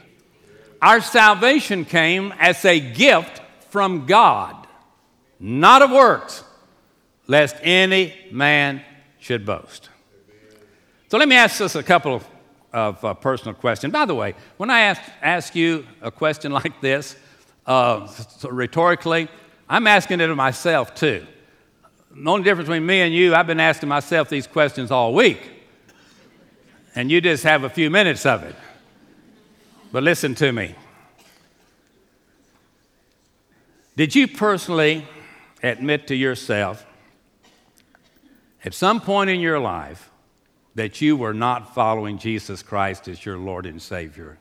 Our 0.83 1.01
salvation 1.01 1.85
came 1.85 2.35
as 2.39 2.65
a 2.65 2.81
gift 2.81 3.41
from 3.71 4.07
God, 4.07 4.67
not 5.39 5.83
of 5.83 5.93
works, 5.93 6.43
lest 7.29 7.57
any 7.63 8.15
man 8.33 8.83
should 9.21 9.47
boast. 9.47 9.89
So 11.09 11.17
let 11.17 11.29
me 11.29 11.37
ask 11.37 11.61
us 11.61 11.77
a 11.77 11.83
couple 11.83 12.17
of, 12.17 12.27
of 12.73 13.05
uh, 13.05 13.15
personal 13.15 13.55
questions. 13.55 13.93
By 13.93 14.07
the 14.07 14.15
way, 14.15 14.35
when 14.57 14.71
I 14.71 14.81
ask, 14.81 15.03
ask 15.23 15.55
you 15.55 15.87
a 16.03 16.11
question 16.11 16.51
like 16.51 16.81
this, 16.81 17.15
uh, 17.67 18.07
so 18.07 18.49
rhetorically, 18.49 19.29
I'm 19.69 19.87
asking 19.87 20.21
it 20.21 20.31
of 20.31 20.37
myself 20.37 20.95
too. 20.95 21.25
The 22.11 22.29
only 22.29 22.43
difference 22.43 22.69
between 22.69 22.87
me 22.87 23.03
and 23.03 23.15
you, 23.15 23.35
I've 23.35 23.47
been 23.47 23.61
asking 23.61 23.89
myself 23.89 24.29
these 24.29 24.47
questions 24.47 24.91
all 24.91 25.15
week. 25.15 25.41
And 26.95 27.11
you 27.11 27.21
just 27.21 27.45
have 27.45 27.63
a 27.63 27.71
few 27.71 27.89
minutes 27.89 28.27
of 28.27 28.43
it. 28.43 28.57
But 29.93 30.03
listen 30.03 30.35
to 30.37 30.51
me. 30.53 30.75
Did 33.97 34.15
you 34.15 34.27
personally 34.27 35.07
admit 35.63 36.09
to 36.09 36.17
yourself 36.17 36.85
at 38.65 38.75
some 38.75 39.01
point 39.01 39.31
in 39.31 39.41
your 39.41 39.59
life 39.59 40.11
that 40.75 41.01
you 41.01 41.17
were 41.17 41.35
not 41.35 41.75
following 41.75 42.19
Jesus 42.19 42.63
Christ 42.63 43.09
as 43.09 43.25
your 43.25 43.37
Lord 43.37 43.67
and 43.67 43.81
Savior? 43.81 44.39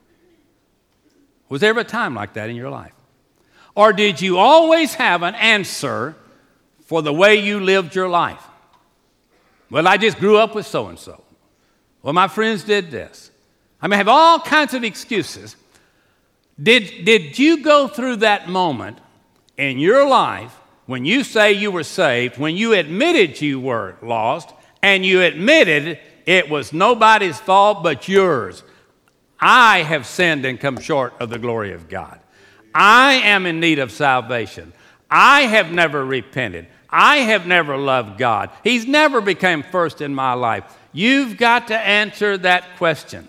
Was 1.49 1.61
there 1.61 1.71
ever 1.71 1.81
a 1.81 1.83
time 1.83 2.15
like 2.15 2.33
that 2.33 2.49
in 2.49 2.55
your 2.55 2.69
life? 2.69 2.93
Or 3.75 3.93
did 3.93 4.21
you 4.21 4.37
always 4.37 4.95
have 4.95 5.23
an 5.23 5.35
answer 5.35 6.15
for 6.89 7.03
the 7.03 7.13
way 7.13 7.35
you 7.35 7.59
lived 7.59 7.93
your 7.93 8.09
life. 8.09 8.43
Well, 9.69 9.87
I 9.87 9.97
just 9.97 10.17
grew 10.17 10.37
up 10.37 10.55
with 10.55 10.65
so 10.65 10.87
and 10.87 10.97
so. 10.97 11.23
Well, 12.01 12.13
my 12.13 12.27
friends 12.27 12.63
did 12.63 12.89
this. 12.89 13.29
I 13.79 13.85
may 13.85 13.95
have 13.95 14.07
all 14.07 14.39
kinds 14.39 14.73
of 14.73 14.83
excuses. 14.83 15.55
Did, 16.61 17.05
did 17.05 17.37
you 17.37 17.61
go 17.61 17.87
through 17.87 18.15
that 18.17 18.49
moment 18.49 18.97
in 19.55 19.77
your 19.77 20.09
life 20.09 20.51
when 20.87 21.05
you 21.05 21.23
say 21.23 21.53
you 21.53 21.69
were 21.69 21.83
saved, 21.83 22.39
when 22.39 22.57
you 22.57 22.73
admitted 22.73 23.39
you 23.39 23.59
were 23.59 23.95
lost, 24.01 24.51
and 24.81 25.05
you 25.05 25.21
admitted 25.21 25.99
it 26.25 26.49
was 26.49 26.73
nobody's 26.73 27.39
fault 27.39 27.83
but 27.83 28.07
yours, 28.07 28.63
I 29.39 29.83
have 29.83 30.07
sinned 30.07 30.43
and 30.43 30.59
come 30.59 30.79
short 30.79 31.13
of 31.19 31.29
the 31.29 31.37
glory 31.37 31.71
of 31.71 31.87
God. 31.87 32.19
I 32.73 33.13
am 33.13 33.45
in 33.45 33.59
need 33.59 33.77
of 33.77 33.91
salvation. 33.91 34.73
I 35.11 35.41
have 35.41 35.71
never 35.71 36.03
repented. 36.03 36.65
I 36.91 37.17
have 37.17 37.45
never 37.45 37.77
loved 37.77 38.17
God. 38.17 38.49
He's 38.63 38.87
never 38.87 39.21
become 39.21 39.63
first 39.63 40.01
in 40.01 40.15
my 40.15 40.33
life. 40.33 40.63
You've 40.91 41.37
got 41.37 41.67
to 41.67 41.77
answer 41.77 42.37
that 42.39 42.77
question. 42.77 43.27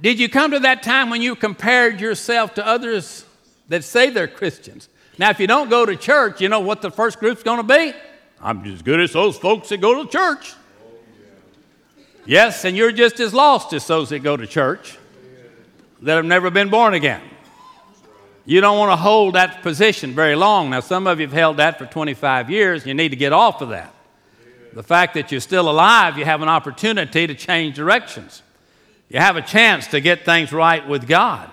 Did 0.00 0.18
you 0.18 0.28
come 0.28 0.50
to 0.50 0.58
that 0.60 0.82
time 0.82 1.08
when 1.08 1.22
you 1.22 1.34
compared 1.34 2.00
yourself 2.00 2.54
to 2.54 2.66
others 2.66 3.24
that 3.68 3.84
say 3.84 4.10
they're 4.10 4.28
Christians? 4.28 4.88
Now, 5.18 5.30
if 5.30 5.40
you 5.40 5.46
don't 5.46 5.70
go 5.70 5.86
to 5.86 5.96
church, 5.96 6.40
you 6.40 6.48
know 6.48 6.60
what 6.60 6.82
the 6.82 6.90
first 6.90 7.20
group's 7.20 7.42
going 7.42 7.58
to 7.58 7.62
be? 7.62 7.94
I'm 8.40 8.64
as 8.64 8.82
good 8.82 9.00
as 9.00 9.12
those 9.12 9.38
folks 9.38 9.68
that 9.70 9.78
go 9.78 10.02
to 10.02 10.10
church. 10.10 10.54
Yes, 12.26 12.64
and 12.64 12.76
you're 12.76 12.92
just 12.92 13.20
as 13.20 13.32
lost 13.32 13.72
as 13.72 13.86
those 13.86 14.08
that 14.10 14.20
go 14.20 14.36
to 14.36 14.46
church 14.46 14.98
that 16.02 16.16
have 16.16 16.24
never 16.24 16.50
been 16.50 16.68
born 16.68 16.94
again. 16.94 17.22
You 18.46 18.60
don't 18.60 18.78
want 18.78 18.92
to 18.92 18.96
hold 18.96 19.34
that 19.34 19.62
position 19.62 20.12
very 20.12 20.34
long. 20.34 20.70
Now, 20.70 20.80
some 20.80 21.06
of 21.06 21.18
you 21.18 21.26
have 21.26 21.32
held 21.32 21.56
that 21.56 21.78
for 21.78 21.86
25 21.86 22.50
years. 22.50 22.86
You 22.86 22.92
need 22.92 23.08
to 23.10 23.16
get 23.16 23.32
off 23.32 23.62
of 23.62 23.70
that. 23.70 23.94
The 24.74 24.82
fact 24.82 25.14
that 25.14 25.30
you're 25.30 25.40
still 25.40 25.70
alive, 25.70 26.18
you 26.18 26.24
have 26.24 26.42
an 26.42 26.48
opportunity 26.48 27.26
to 27.26 27.34
change 27.34 27.76
directions. 27.76 28.42
You 29.08 29.20
have 29.20 29.36
a 29.36 29.42
chance 29.42 29.86
to 29.88 30.00
get 30.00 30.24
things 30.24 30.52
right 30.52 30.86
with 30.86 31.06
God. 31.06 31.48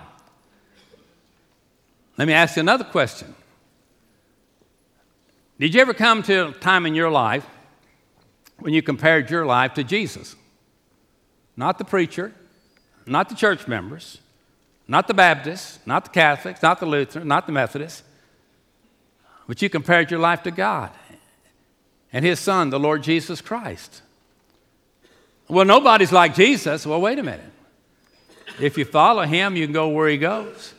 Let 2.18 2.28
me 2.28 2.34
ask 2.34 2.56
you 2.56 2.60
another 2.60 2.84
question. 2.84 3.34
Did 5.58 5.74
you 5.74 5.80
ever 5.80 5.94
come 5.94 6.22
to 6.24 6.48
a 6.48 6.52
time 6.52 6.86
in 6.86 6.94
your 6.94 7.10
life 7.10 7.46
when 8.58 8.74
you 8.74 8.82
compared 8.82 9.30
your 9.30 9.46
life 9.46 9.74
to 9.74 9.84
Jesus? 9.84 10.34
Not 11.56 11.78
the 11.78 11.84
preacher, 11.84 12.32
not 13.06 13.28
the 13.28 13.34
church 13.34 13.68
members, 13.68 14.18
not 14.88 15.08
the 15.08 15.14
Baptists, 15.14 15.78
not 15.86 16.04
the 16.04 16.10
Catholics, 16.10 16.62
not 16.62 16.80
the 16.80 16.86
Lutherans, 16.86 17.26
not 17.26 17.46
the 17.46 17.52
Methodists, 17.52 18.02
but 19.46 19.60
you 19.62 19.68
compared 19.68 20.10
your 20.10 20.20
life 20.20 20.42
to 20.42 20.50
God 20.50 20.90
and 22.12 22.24
His 22.24 22.40
Son, 22.40 22.70
the 22.70 22.80
Lord 22.80 23.02
Jesus 23.02 23.40
Christ. 23.40 24.02
Well, 25.48 25.64
nobody's 25.64 26.12
like 26.12 26.34
Jesus. 26.34 26.86
Well, 26.86 27.00
wait 27.00 27.18
a 27.18 27.22
minute. 27.22 27.50
If 28.60 28.76
you 28.78 28.84
follow 28.84 29.22
Him, 29.22 29.56
you 29.56 29.66
can 29.66 29.72
go 29.72 29.88
where 29.88 30.08
He 30.08 30.18
goes. 30.18 30.74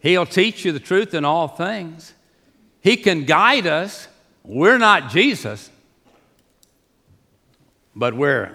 He'll 0.00 0.26
teach 0.26 0.64
you 0.64 0.72
the 0.72 0.80
truth 0.80 1.14
in 1.14 1.24
all 1.24 1.48
things. 1.48 2.12
He 2.80 2.96
can 2.96 3.24
guide 3.24 3.66
us. 3.66 4.08
We're 4.44 4.78
not 4.78 5.10
Jesus, 5.10 5.70
but 7.94 8.14
we're 8.14 8.52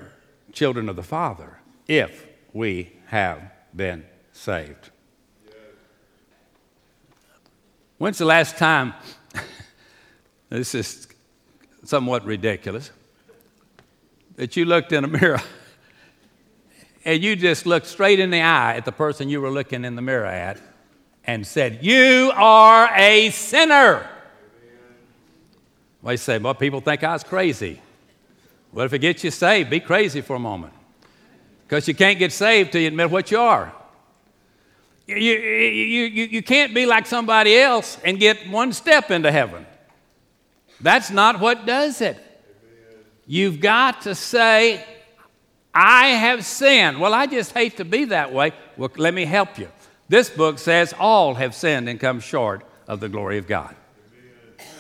children 0.51 0.89
of 0.89 0.97
the 0.97 1.03
Father 1.03 1.59
if 1.87 2.25
we 2.51 2.91
have 3.05 3.41
been 3.73 4.03
saved. 4.37 4.91
When's 7.97 8.19
the 8.19 8.25
last 8.25 8.57
time? 8.57 8.93
this 10.49 10.75
is 10.75 11.07
somewhat 11.83 12.23
ridiculous. 12.25 12.91
That 14.35 14.55
you 14.55 14.65
looked 14.65 14.91
in 14.91 15.03
a 15.03 15.07
mirror 15.07 15.41
and 17.05 17.23
you 17.23 17.35
just 17.35 17.65
looked 17.65 17.87
straight 17.87 18.19
in 18.19 18.29
the 18.29 18.41
eye 18.41 18.75
at 18.75 18.85
the 18.85 18.91
person 18.91 19.29
you 19.29 19.41
were 19.41 19.49
looking 19.49 19.83
in 19.83 19.95
the 19.95 20.01
mirror 20.01 20.27
at 20.27 20.61
and 21.25 21.45
said, 21.45 21.79
You 21.81 22.31
are 22.35 22.89
a 22.95 23.31
sinner. 23.31 24.07
Well, 26.03 26.13
you 26.13 26.17
say, 26.17 26.37
Well, 26.37 26.53
people 26.53 26.81
think 26.81 27.03
I 27.03 27.13
was 27.13 27.23
crazy. 27.23 27.81
Well, 28.71 28.85
if 28.85 28.93
it 28.93 28.99
gets 28.99 29.23
you 29.23 29.31
saved, 29.31 29.71
be 29.71 29.79
crazy 29.79 30.21
for 30.21 30.35
a 30.35 30.39
moment. 30.39 30.73
Because 31.65 31.87
you 31.87 31.95
can't 31.95 32.19
get 32.19 32.31
saved 32.31 32.71
till 32.71 32.81
you 32.81 32.87
admit 32.87 33.09
what 33.09 33.31
you 33.31 33.39
are. 33.39 33.73
You, 35.07 35.15
you, 35.15 36.03
you, 36.03 36.25
you 36.25 36.43
can't 36.43 36.73
be 36.73 36.85
like 36.85 37.05
somebody 37.05 37.57
else 37.57 37.97
and 38.03 38.19
get 38.19 38.49
one 38.49 38.73
step 38.73 39.09
into 39.09 39.31
heaven. 39.31 39.65
That's 40.81 41.09
not 41.09 41.39
what 41.39 41.65
does 41.65 42.01
it. 42.01 42.17
You've 43.25 43.59
got 43.61 44.01
to 44.01 44.15
say, 44.15 44.83
I 45.73 46.07
have 46.07 46.45
sinned. 46.45 46.99
Well, 46.99 47.13
I 47.13 47.25
just 47.25 47.53
hate 47.53 47.77
to 47.77 47.85
be 47.85 48.05
that 48.05 48.33
way. 48.33 48.51
Well, 48.75 48.89
let 48.97 49.13
me 49.13 49.25
help 49.25 49.57
you. 49.57 49.69
This 50.09 50.29
book 50.29 50.59
says 50.59 50.93
all 50.97 51.35
have 51.35 51.55
sinned 51.55 51.89
and 51.89 51.99
come 51.99 52.19
short 52.19 52.63
of 52.87 52.99
the 52.99 53.09
glory 53.09 53.37
of 53.37 53.47
God. 53.47 53.75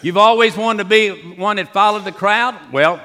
You've 0.01 0.17
always 0.17 0.55
wanted 0.55 0.83
to 0.83 0.89
be 0.89 1.35
one 1.35 1.55
that 1.57 1.73
followed 1.73 2.05
the 2.05 2.11
crowd? 2.11 2.55
Well, 2.71 3.01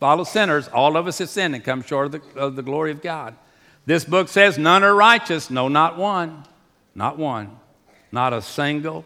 follow 0.00 0.24
sinners. 0.24 0.68
All 0.68 0.96
of 0.96 1.06
us 1.06 1.18
have 1.18 1.28
sinned 1.28 1.54
and 1.54 1.62
come 1.62 1.82
short 1.82 2.06
of 2.06 2.12
the, 2.12 2.40
of 2.40 2.56
the 2.56 2.62
glory 2.62 2.92
of 2.92 3.02
God. 3.02 3.36
This 3.86 4.04
book 4.04 4.28
says, 4.28 4.58
None 4.58 4.82
are 4.82 4.94
righteous. 4.94 5.50
No, 5.50 5.68
not 5.68 5.98
one. 5.98 6.44
Not 6.94 7.18
one. 7.18 7.58
Not 8.12 8.32
a 8.32 8.40
single 8.40 9.04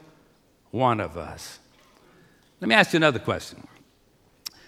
one 0.71 1.01
of 1.01 1.17
us. 1.17 1.59
Let 2.61 2.69
me 2.69 2.75
ask 2.75 2.93
you 2.93 2.99
another 2.99 3.19
question. 3.19 3.67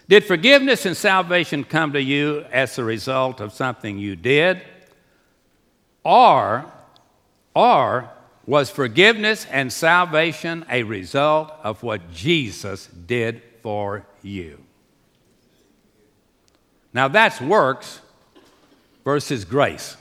Did 0.07 0.25
forgiveness 0.25 0.85
and 0.85 0.97
salvation 0.97 1.63
come 1.63 1.93
to 1.93 2.01
you 2.01 2.45
as 2.51 2.77
a 2.77 2.83
result 2.83 3.39
of 3.39 3.53
something 3.53 3.97
you 3.97 4.15
did? 4.15 4.61
Or, 6.03 6.65
or 7.53 8.09
was 8.45 8.69
forgiveness 8.69 9.45
and 9.49 9.71
salvation 9.71 10.65
a 10.69 10.83
result 10.83 11.53
of 11.63 11.83
what 11.83 12.11
Jesus 12.11 12.87
did 12.87 13.41
for 13.61 14.05
you? 14.21 14.61
Now 16.93 17.07
that's 17.07 17.39
works 17.39 18.01
versus 19.05 19.45
grace. 19.45 19.95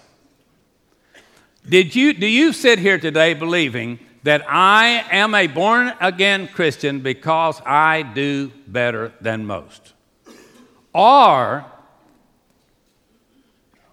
Did 1.69 1.95
you, 1.95 2.13
do 2.13 2.27
you 2.27 2.53
sit 2.53 2.79
here 2.79 2.99
today 2.99 3.35
believing 3.35 3.99
that 4.23 4.45
I 4.49 5.05
am 5.11 5.35
a 5.35 5.47
born 5.47 5.93
again 6.01 6.49
Christian 6.49 7.01
because 7.01 7.61
I 7.65 8.03
do 8.03 8.51
better 8.67 9.13
than 9.21 9.47
most? 9.47 9.93
Or 10.93 11.65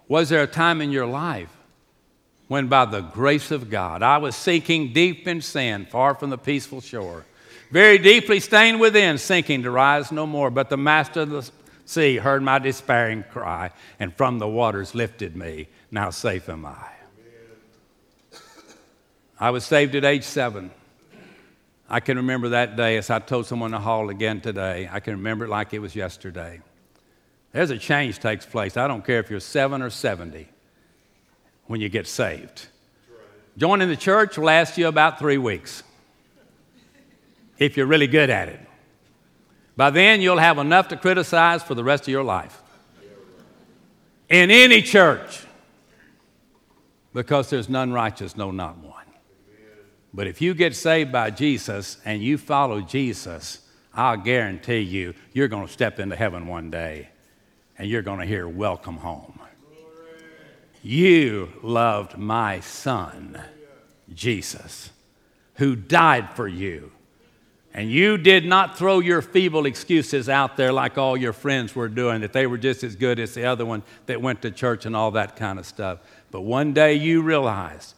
was 0.08 0.30
there 0.30 0.43
a 0.43 0.47
time 0.47 0.82
in 0.82 0.91
your 0.91 1.06
life 1.06 1.51
when, 2.47 2.67
by 2.67 2.86
the 2.86 3.01
grace 3.01 3.51
of 3.51 3.69
God, 3.69 4.01
I 4.01 4.17
was 4.17 4.36
sinking 4.36 4.93
deep 4.93 5.27
in 5.27 5.41
sin, 5.41 5.86
far 5.86 6.15
from 6.15 6.30
the 6.30 6.38
peaceful 6.38 6.82
shore, 6.82 7.25
very 7.71 7.97
deeply 7.97 8.39
stained 8.39 8.80
within, 8.80 9.17
sinking 9.17 9.63
to 9.63 9.71
rise 9.71 10.12
no 10.12 10.25
more? 10.25 10.49
But 10.49 10.69
the 10.69 10.77
master 10.77 11.21
of 11.21 11.30
the 11.30 11.51
sea 11.86 12.17
heard 12.17 12.41
my 12.41 12.60
despairing 12.60 13.23
cry, 13.32 13.71
and 13.99 14.15
from 14.15 14.39
the 14.39 14.47
waters 14.47 14.95
lifted 14.95 15.36
me. 15.36 15.67
Now 15.91 16.10
safe 16.10 16.47
am 16.49 16.65
I. 16.65 16.97
I 19.39 19.52
was 19.52 19.63
saved 19.63 19.95
at 19.95 20.04
age 20.04 20.23
seven. 20.23 20.71
I 21.89 22.00
can 22.00 22.17
remember 22.17 22.50
that 22.50 22.76
day 22.76 22.97
as 22.97 23.10
I 23.10 23.19
told 23.19 23.45
someone 23.45 23.67
in 23.67 23.71
the 23.73 23.80
hall 23.80 24.10
again 24.10 24.41
today. 24.41 24.89
I 24.91 25.00
can 25.00 25.13
remember 25.13 25.45
it 25.45 25.50
like 25.50 25.73
it 25.73 25.80
was 25.80 25.95
yesterday. 25.95 26.62
There's 27.54 27.69
a 27.69 27.78
change 27.78 28.19
takes 28.19 28.45
place. 28.45 28.78
I 28.78 28.88
don't 28.88 29.06
care 29.06 29.19
if 29.19 29.30
you're 29.30 29.39
seven 29.39 29.82
or 29.82 29.89
70 29.89 30.47
when 31.67 31.80
you 31.80 31.89
get 31.89 32.08
saved. 32.08 32.67
Joining 33.58 33.88
the 33.88 33.95
church 33.95 34.38
will 34.38 34.45
last 34.45 34.78
you 34.78 34.88
about 34.88 35.17
three 35.19 35.38
weeks 35.38 35.84
if 37.58 37.78
you're 37.78 37.88
really 37.88 38.08
good 38.08 38.30
at 38.30 38.50
it. 38.50 38.60
By 39.76 39.91
then, 39.91 40.21
you'll 40.21 40.38
have 40.38 40.58
enough 40.58 40.88
to 40.89 40.97
criticize 40.97 41.63
for 41.63 41.76
the 41.76 41.84
rest 41.84 42.04
of 42.04 42.10
your 42.10 42.23
life. 42.23 42.62
In 44.30 44.52
any 44.52 44.82
church, 44.82 45.45
because 47.13 47.50
there's 47.50 47.69
none 47.69 47.93
righteous, 47.93 48.36
no, 48.36 48.52
not 48.52 48.78
one. 48.78 48.97
But 50.13 50.28
if 50.28 50.41
you 50.41 50.54
get 50.54 50.76
saved 50.76 51.12
by 51.12 51.30
Jesus 51.30 51.98
and 52.06 52.22
you 52.24 52.38
follow 52.38 52.82
Jesus, 52.82 53.62
I'll 53.93 54.17
guarantee 54.17 54.80
you, 54.80 55.13
you're 55.34 55.48
going 55.48 55.67
to 55.67 55.74
step 55.74 56.00
into 56.00 56.15
heaven 56.15 56.48
one 56.48 56.72
day 56.72 57.10
and 57.78 57.89
you're 57.89 58.02
going 58.02 58.20
to 58.20 58.26
hear, 58.26 58.48
Welcome 58.48 58.98
home. 58.98 59.39
You 60.84 61.52
loved 61.63 62.17
my 62.17 62.62
son, 62.62 63.41
Jesus, 64.13 64.91
who 65.56 65.76
died 65.76 66.30
for 66.36 66.48
you. 66.48 66.91
And 67.74 67.91
you 67.91 68.17
did 68.17 68.46
not 68.46 68.78
throw 68.78 69.00
your 69.00 69.22
feeble 69.22 69.65
excuses 69.65 70.30
out 70.30 70.58
there 70.58 70.72
like 70.72 70.98
all 70.98 71.17
your 71.17 71.34
friends 71.34 71.76
were 71.76 71.89
doing, 71.89 72.22
that 72.22 72.34
they 72.34 72.48
were 72.48 72.58
just 72.58 72.84
as 72.84 72.96
good 72.96 73.20
as 73.20 73.34
the 73.34 73.46
other 73.46 73.65
one 73.65 73.84
that 74.06 74.22
went 74.22 74.41
to 74.43 74.52
church 74.52 74.86
and 74.86 74.96
all 74.96 75.12
that 75.12 75.36
kind 75.36 75.60
of 75.60 75.65
stuff. 75.65 76.00
But 76.32 76.41
one 76.41 76.74
day 76.74 76.93
you 76.93 77.22
realized 77.22 77.93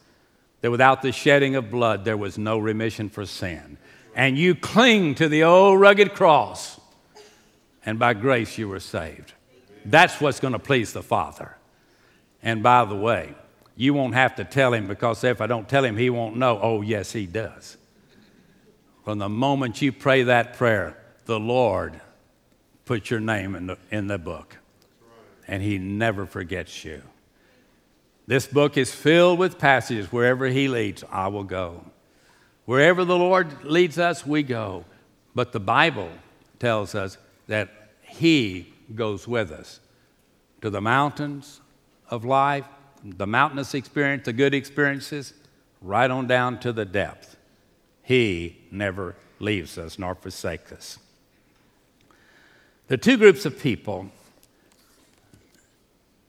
that 0.60 0.70
without 0.70 1.02
the 1.02 1.12
shedding 1.12 1.56
of 1.56 1.70
blood, 1.70 2.04
there 2.04 2.16
was 2.16 2.36
no 2.38 2.58
remission 2.58 3.08
for 3.08 3.24
sin. 3.26 3.78
And 4.14 4.36
you 4.36 4.54
cling 4.54 5.14
to 5.16 5.28
the 5.28 5.44
old 5.44 5.80
rugged 5.80 6.14
cross, 6.14 6.80
and 7.86 7.98
by 7.98 8.14
grace 8.14 8.58
you 8.58 8.68
were 8.68 8.80
saved. 8.80 9.32
That's 9.84 10.20
what's 10.20 10.40
going 10.40 10.52
to 10.52 10.58
please 10.58 10.92
the 10.92 11.02
Father. 11.02 11.56
And 12.42 12.62
by 12.62 12.84
the 12.84 12.96
way, 12.96 13.34
you 13.76 13.94
won't 13.94 14.14
have 14.14 14.36
to 14.36 14.44
tell 14.44 14.74
him 14.74 14.86
because 14.86 15.24
if 15.24 15.40
I 15.40 15.46
don't 15.46 15.68
tell 15.68 15.84
him, 15.84 15.96
he 15.96 16.10
won't 16.10 16.36
know. 16.36 16.58
Oh, 16.60 16.82
yes, 16.82 17.12
he 17.12 17.26
does. 17.26 17.76
from 19.04 19.18
the 19.18 19.28
moment 19.28 19.80
you 19.80 19.92
pray 19.92 20.24
that 20.24 20.54
prayer, 20.56 20.96
the 21.24 21.40
Lord 21.40 22.00
puts 22.84 23.10
your 23.10 23.20
name 23.20 23.54
in 23.54 23.68
the, 23.68 23.78
in 23.90 24.08
the 24.08 24.18
book. 24.18 24.56
And 25.46 25.62
He 25.62 25.78
never 25.78 26.26
forgets 26.26 26.84
you. 26.84 27.02
This 28.30 28.46
book 28.46 28.76
is 28.76 28.94
filled 28.94 29.40
with 29.40 29.58
passages. 29.58 30.12
Wherever 30.12 30.46
He 30.46 30.68
leads, 30.68 31.02
I 31.10 31.26
will 31.26 31.42
go. 31.42 31.84
Wherever 32.64 33.04
the 33.04 33.18
Lord 33.18 33.64
leads 33.64 33.98
us, 33.98 34.24
we 34.24 34.44
go. 34.44 34.84
But 35.34 35.50
the 35.50 35.58
Bible 35.58 36.10
tells 36.60 36.94
us 36.94 37.18
that 37.48 37.90
He 38.02 38.72
goes 38.94 39.26
with 39.26 39.50
us 39.50 39.80
to 40.60 40.70
the 40.70 40.80
mountains 40.80 41.60
of 42.08 42.24
life, 42.24 42.66
the 43.02 43.26
mountainous 43.26 43.74
experience, 43.74 44.26
the 44.26 44.32
good 44.32 44.54
experiences, 44.54 45.34
right 45.82 46.08
on 46.08 46.28
down 46.28 46.60
to 46.60 46.72
the 46.72 46.84
depth. 46.84 47.36
He 48.00 48.58
never 48.70 49.16
leaves 49.40 49.76
us 49.76 49.98
nor 49.98 50.14
forsakes 50.14 50.70
us. 50.70 50.98
The 52.86 52.96
two 52.96 53.16
groups 53.16 53.44
of 53.44 53.58
people 53.58 54.12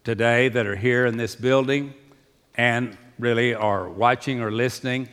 today 0.04 0.50
that 0.50 0.66
are 0.66 0.76
here 0.76 1.06
in 1.06 1.18
this 1.18 1.36
building 1.36 1.94
and 2.56 2.98
really 3.20 3.54
are 3.54 3.90
watching 3.90 4.42
or 4.42 4.52
listening. 4.52 5.08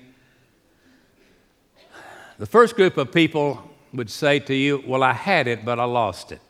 The 2.39 2.47
first 2.47 2.77
group 2.77 2.97
of 2.97 3.13
people 3.13 3.63
would 3.93 4.11
say 4.11 4.39
to 4.41 4.55
you, 4.55 4.83
Well, 4.87 5.03
I 5.03 5.13
had 5.13 5.47
it, 5.47 5.65
but 5.65 5.79
I 5.79 5.85
lost 5.85 6.33
it. 6.33 6.41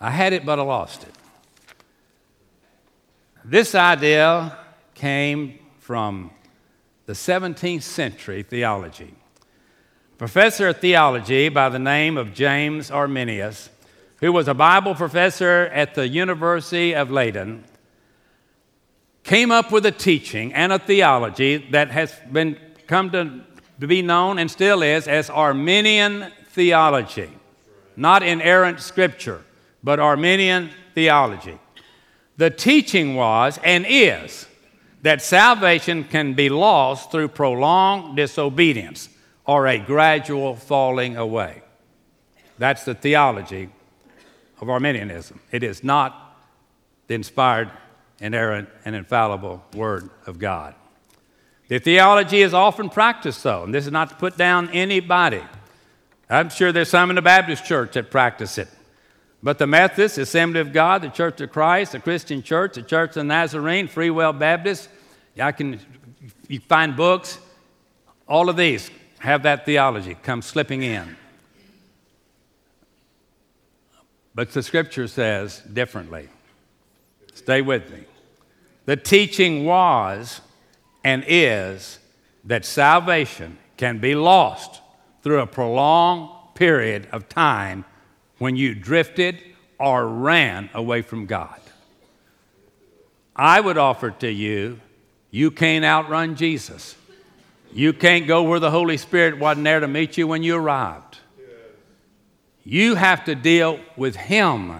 I 0.00 0.10
had 0.10 0.32
it, 0.32 0.44
but 0.44 0.58
I 0.58 0.62
lost 0.62 1.04
it. 1.04 1.14
This 3.44 3.74
idea 3.74 4.58
came 4.94 5.58
from 5.78 6.30
the 7.06 7.12
17th 7.12 7.82
century 7.82 8.42
theology. 8.42 9.14
A 10.14 10.16
professor 10.16 10.68
of 10.68 10.78
theology 10.78 11.48
by 11.48 11.68
the 11.68 11.78
name 11.78 12.16
of 12.16 12.32
James 12.32 12.90
Arminius, 12.90 13.68
who 14.24 14.32
was 14.32 14.48
a 14.48 14.54
Bible 14.54 14.94
professor 14.94 15.68
at 15.74 15.94
the 15.94 16.08
University 16.08 16.94
of 16.94 17.10
Leiden, 17.10 17.62
came 19.22 19.50
up 19.50 19.70
with 19.70 19.84
a 19.84 19.92
teaching 19.92 20.50
and 20.54 20.72
a 20.72 20.78
theology 20.78 21.58
that 21.72 21.90
has 21.90 22.14
been 22.32 22.58
come 22.86 23.10
to 23.10 23.86
be 23.86 24.00
known 24.00 24.38
and 24.38 24.50
still 24.50 24.82
is 24.82 25.06
as 25.06 25.28
Arminian 25.28 26.32
theology. 26.48 27.28
Not 27.96 28.22
inerrant 28.22 28.80
scripture, 28.80 29.44
but 29.82 30.00
Arminian 30.00 30.70
theology. 30.94 31.58
The 32.38 32.48
teaching 32.48 33.16
was 33.16 33.60
and 33.62 33.84
is 33.86 34.46
that 35.02 35.20
salvation 35.20 36.02
can 36.02 36.32
be 36.32 36.48
lost 36.48 37.10
through 37.10 37.28
prolonged 37.28 38.16
disobedience 38.16 39.10
or 39.44 39.66
a 39.66 39.78
gradual 39.78 40.56
falling 40.56 41.14
away. 41.18 41.62
That's 42.56 42.86
the 42.86 42.94
theology 42.94 43.68
of 44.64 44.70
Arminianism. 44.70 45.38
It 45.52 45.62
is 45.62 45.84
not 45.84 46.38
the 47.06 47.14
inspired, 47.14 47.70
inerrant, 48.18 48.68
and 48.84 48.96
infallible 48.96 49.62
Word 49.74 50.08
of 50.26 50.38
God. 50.38 50.74
The 51.68 51.78
theology 51.78 52.40
is 52.40 52.54
often 52.54 52.88
practiced, 52.88 53.42
though, 53.42 53.64
and 53.64 53.74
this 53.74 53.84
is 53.84 53.92
not 53.92 54.08
to 54.08 54.14
put 54.16 54.36
down 54.36 54.70
anybody. 54.70 55.42
I'm 56.30 56.48
sure 56.48 56.72
there's 56.72 56.88
some 56.88 57.10
in 57.10 57.16
the 57.16 57.22
Baptist 57.22 57.66
church 57.66 57.92
that 57.92 58.10
practice 58.10 58.56
it. 58.56 58.68
But 59.42 59.58
the 59.58 59.66
Methodist, 59.66 60.16
Assembly 60.16 60.60
of 60.60 60.72
God, 60.72 61.02
the 61.02 61.10
Church 61.10 61.42
of 61.42 61.52
Christ, 61.52 61.92
the 61.92 62.00
Christian 62.00 62.42
Church, 62.42 62.76
the 62.76 62.82
Church 62.82 63.10
of 63.10 63.14
the 63.16 63.24
Nazarene, 63.24 63.88
Free 63.88 64.08
Will 64.08 64.32
Baptist, 64.32 64.88
I 65.38 65.52
can 65.52 65.78
you 66.48 66.60
find 66.60 66.96
books. 66.96 67.38
All 68.26 68.48
of 68.48 68.56
these 68.56 68.90
have 69.18 69.42
that 69.42 69.66
theology 69.66 70.16
come 70.22 70.40
slipping 70.40 70.82
in. 70.82 71.16
But 74.34 74.50
the 74.52 74.62
scripture 74.62 75.06
says 75.06 75.60
differently. 75.60 76.28
Stay 77.34 77.62
with 77.62 77.90
me. 77.90 78.04
The 78.86 78.96
teaching 78.96 79.64
was 79.64 80.40
and 81.04 81.24
is 81.26 81.98
that 82.44 82.64
salvation 82.64 83.58
can 83.76 83.98
be 83.98 84.14
lost 84.14 84.80
through 85.22 85.40
a 85.40 85.46
prolonged 85.46 86.30
period 86.54 87.08
of 87.12 87.28
time 87.28 87.84
when 88.38 88.56
you 88.56 88.74
drifted 88.74 89.40
or 89.78 90.06
ran 90.06 90.70
away 90.74 91.02
from 91.02 91.26
God. 91.26 91.60
I 93.36 93.60
would 93.60 93.78
offer 93.78 94.10
to 94.10 94.30
you, 94.30 94.80
you 95.30 95.50
can't 95.50 95.84
outrun 95.84 96.36
Jesus. 96.36 96.96
You 97.72 97.92
can't 97.92 98.28
go 98.28 98.44
where 98.44 98.60
the 98.60 98.70
Holy 98.70 98.96
Spirit 98.96 99.38
wasn't 99.38 99.64
there 99.64 99.80
to 99.80 99.88
meet 99.88 100.16
you 100.16 100.28
when 100.28 100.44
you 100.44 100.54
arrived. 100.54 101.03
You 102.64 102.94
have 102.94 103.24
to 103.26 103.34
deal 103.34 103.78
with 103.96 104.16
Him, 104.16 104.72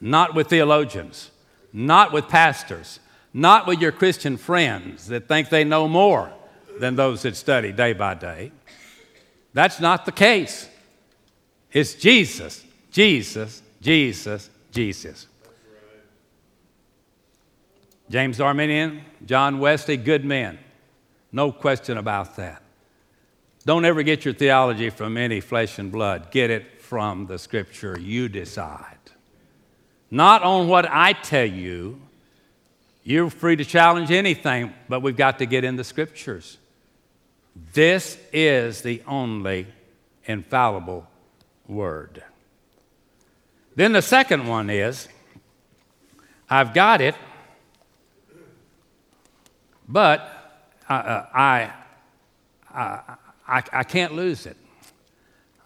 not 0.00 0.34
with 0.34 0.48
theologians, 0.48 1.30
not 1.72 2.12
with 2.12 2.28
pastors, 2.28 3.00
not 3.32 3.66
with 3.66 3.80
your 3.80 3.92
Christian 3.92 4.36
friends 4.36 5.06
that 5.06 5.26
think 5.26 5.48
they 5.48 5.64
know 5.64 5.88
more 5.88 6.32
than 6.78 6.96
those 6.96 7.22
that 7.22 7.36
study 7.36 7.72
day 7.72 7.94
by 7.94 8.14
day. 8.14 8.52
That's 9.54 9.80
not 9.80 10.04
the 10.04 10.12
case. 10.12 10.68
It's 11.72 11.94
Jesus, 11.94 12.64
Jesus, 12.90 13.62
Jesus, 13.80 14.50
Jesus. 14.70 15.26
James 18.10 18.40
Arminian, 18.40 19.02
John 19.24 19.60
Wesley, 19.60 19.96
good 19.96 20.24
men. 20.24 20.58
No 21.32 21.52
question 21.52 21.96
about 21.96 22.36
that. 22.36 22.60
Don't 23.64 23.84
ever 23.84 24.02
get 24.02 24.24
your 24.24 24.34
theology 24.34 24.90
from 24.90 25.16
any 25.16 25.40
flesh 25.40 25.78
and 25.78 25.92
blood. 25.92 26.32
Get 26.32 26.50
it 26.50 26.79
from 26.90 27.26
the 27.26 27.38
scripture. 27.38 27.96
You 28.00 28.28
decide. 28.28 28.98
Not 30.10 30.42
on 30.42 30.66
what 30.66 30.90
I 30.90 31.12
tell 31.12 31.46
you. 31.46 32.00
You're 33.04 33.30
free 33.30 33.54
to 33.54 33.64
challenge 33.64 34.10
anything, 34.10 34.74
but 34.88 35.00
we've 35.00 35.16
got 35.16 35.38
to 35.38 35.46
get 35.46 35.62
in 35.62 35.76
the 35.76 35.84
scriptures. 35.84 36.58
This 37.74 38.18
is 38.32 38.82
the 38.82 39.04
only 39.06 39.68
infallible 40.24 41.06
word. 41.68 42.24
Then 43.76 43.92
the 43.92 44.02
second 44.02 44.48
one 44.48 44.68
is 44.68 45.06
I've 46.48 46.74
got 46.74 47.00
it, 47.00 47.14
but 49.88 50.28
I, 50.88 50.94
uh, 50.96 51.26
I, 51.32 51.72
I, 52.74 53.00
I, 53.46 53.62
I, 53.72 53.84
can't 53.84 54.14
lose 54.16 54.46
it. 54.46 54.56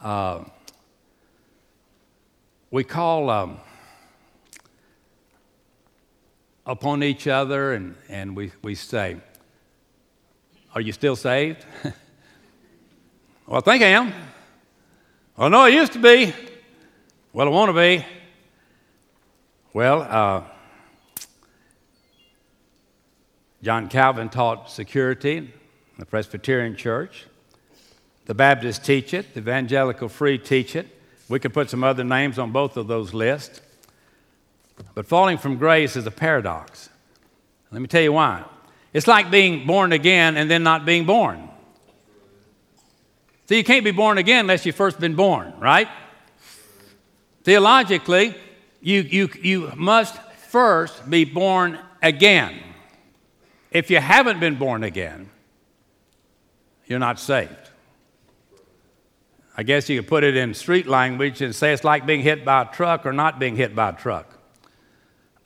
Uh, 0.03 0.45
we 2.75 2.83
call 2.83 3.31
um, 3.31 3.59
upon 6.67 7.05
each 7.05 7.29
other 7.29 7.73
and, 7.73 7.95
and 8.09 8.35
we, 8.35 8.51
we 8.63 8.75
say, 8.75 9.17
Are 10.75 10.81
you 10.81 10.91
still 10.91 11.15
saved? 11.15 11.65
well, 13.47 13.59
I 13.59 13.61
think 13.61 13.81
I 13.85 13.91
am. 13.91 14.13
Well, 15.37 15.51
no, 15.51 15.61
I 15.61 15.69
used 15.69 15.93
to 15.93 16.01
be. 16.01 16.35
Well, 17.33 17.47
I 17.47 17.51
want 17.51 17.69
to 17.69 17.81
be. 17.81 18.05
Well, 19.73 20.03
uh, 20.03 20.43
John 23.63 23.89
Calvin 23.89 24.31
taught 24.31 24.69
security 24.69 25.37
in 25.37 25.53
the 25.97 26.07
Presbyterian 26.07 26.75
Church. 26.75 27.27
The 28.27 28.35
Baptists 28.35 28.85
teach 28.85 29.15
it, 29.15 29.33
the 29.33 29.39
Evangelical 29.39 30.09
Free 30.09 30.39
teach 30.39 30.75
it. 30.75 30.89
We 31.29 31.39
could 31.39 31.55
put 31.55 31.71
some 31.71 31.83
other 31.83 32.05
names 32.05 32.39
on 32.39 32.53
both 32.53 32.77
of 32.77 32.87
those 32.87 33.15
lists. 33.15 33.61
But 34.95 35.07
falling 35.07 35.39
from 35.39 35.57
grace 35.57 35.97
is 35.97 36.07
a 36.07 36.11
paradox. 36.11 36.89
Let 37.71 37.81
me 37.81 37.89
tell 37.89 38.03
you 38.03 38.13
why. 38.13 38.45
It's 38.93 39.07
like 39.07 39.31
being 39.31 39.67
born 39.67 39.93
again 39.93 40.37
and 40.37 40.51
then 40.51 40.63
not 40.63 40.85
being 40.85 41.05
born. 41.05 41.49
See, 43.49 43.57
you 43.57 43.65
can't 43.65 43.85
be 43.85 43.91
born 43.91 44.19
again 44.19 44.41
unless 44.41 44.65
you've 44.65 44.77
first 44.77 45.01
been 45.01 45.17
born, 45.17 45.53
right? 45.59 45.89
Theologically, 47.43 48.35
you, 48.81 49.01
you, 49.03 49.29
you 49.43 49.73
must 49.77 50.17
first 50.49 51.09
be 51.11 51.25
born 51.25 51.79
again. 52.03 52.59
If 53.71 53.91
you 53.91 53.99
haven't 53.99 54.41
been 54.41 54.55
born 54.55 54.85
again, 54.85 55.31
you're 56.87 56.99
not 56.99 57.19
saved. 57.19 57.71
I 59.57 59.63
guess 59.63 59.89
you 59.89 60.01
could 60.01 60.09
put 60.09 60.25
it 60.25 60.37
in 60.37 60.53
street 60.55 60.87
language 60.87 61.41
and 61.41 61.55
say 61.55 61.73
it's 61.73 61.85
like 61.85 62.07
being 62.07 62.23
hit 62.23 62.45
by 62.45 62.63
a 62.63 62.65
truck 62.67 63.07
or 63.07 63.13
not 63.13 63.39
being 63.39 63.57
hit 63.57 63.75
by 63.75 63.91
a 63.91 63.93
truck. 63.93 64.37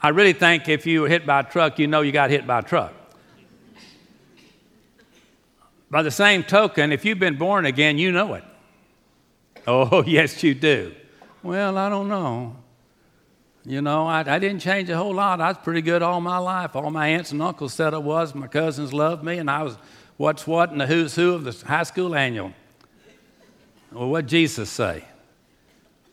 I 0.01 0.11
really 0.11 0.33
think 0.33 0.69
if 0.69 0.87
you 0.87 1.03
were 1.03 1.09
hit 1.09 1.27
by 1.27 1.41
a 1.41 1.45
truck, 1.45 1.79
you 1.79 1.87
know 1.87 2.01
you 2.01 2.13
got 2.13 2.31
hit 2.31 2.47
by 2.47 2.61
a 2.61 2.63
truck. 2.63 2.95
By 5.91 6.03
the 6.03 6.11
same 6.11 6.43
token, 6.43 6.93
if 6.93 7.05
you've 7.05 7.19
been 7.19 7.37
born 7.37 7.67
again, 7.67 7.99
you 7.99 8.13
know 8.13 8.35
it. 8.35 8.45
Oh, 9.67 10.03
yes, 10.07 10.43
you 10.43 10.55
do. 10.55 10.95
Well, 11.43 11.77
I 11.77 11.89
don't 11.89 12.09
know. 12.09 12.57
You 13.65 13.83
know, 13.83 14.07
I, 14.07 14.21
I, 14.21 14.39
didn't 14.39 14.61
change 14.61 14.89
a 14.89 14.97
whole 14.97 15.15
lot. 15.15 15.43
I 15.43 15.49
was 15.49 15.59
pretty 15.59 15.83
good 15.83 16.01
all 16.01 16.23
my 16.23 16.39
life. 16.39 16.75
All 16.75 16.91
my 16.91 17.09
aunts 17.09 17.33
and 17.33 17.43
uncles 17.43 17.75
said 17.75 17.93
I 17.93 17.99
was. 17.99 18.35
My 18.35 18.47
cousins 18.47 18.95
loved 18.95 19.23
me, 19.23 19.37
and 19.37 19.51
I 19.51 19.63
was 19.63 19.77
what's 20.17 20.47
what 20.47 20.71
in 20.71 20.79
the 20.79 20.87
who's 20.87 21.15
who 21.15 21.35
of 21.35 21.45
the 21.45 21.53
high 21.67 21.83
school 21.83 22.15
annual. 22.15 22.55
Well, 23.93 24.09
what 24.09 24.27
Jesus 24.27 24.69
say? 24.69 25.05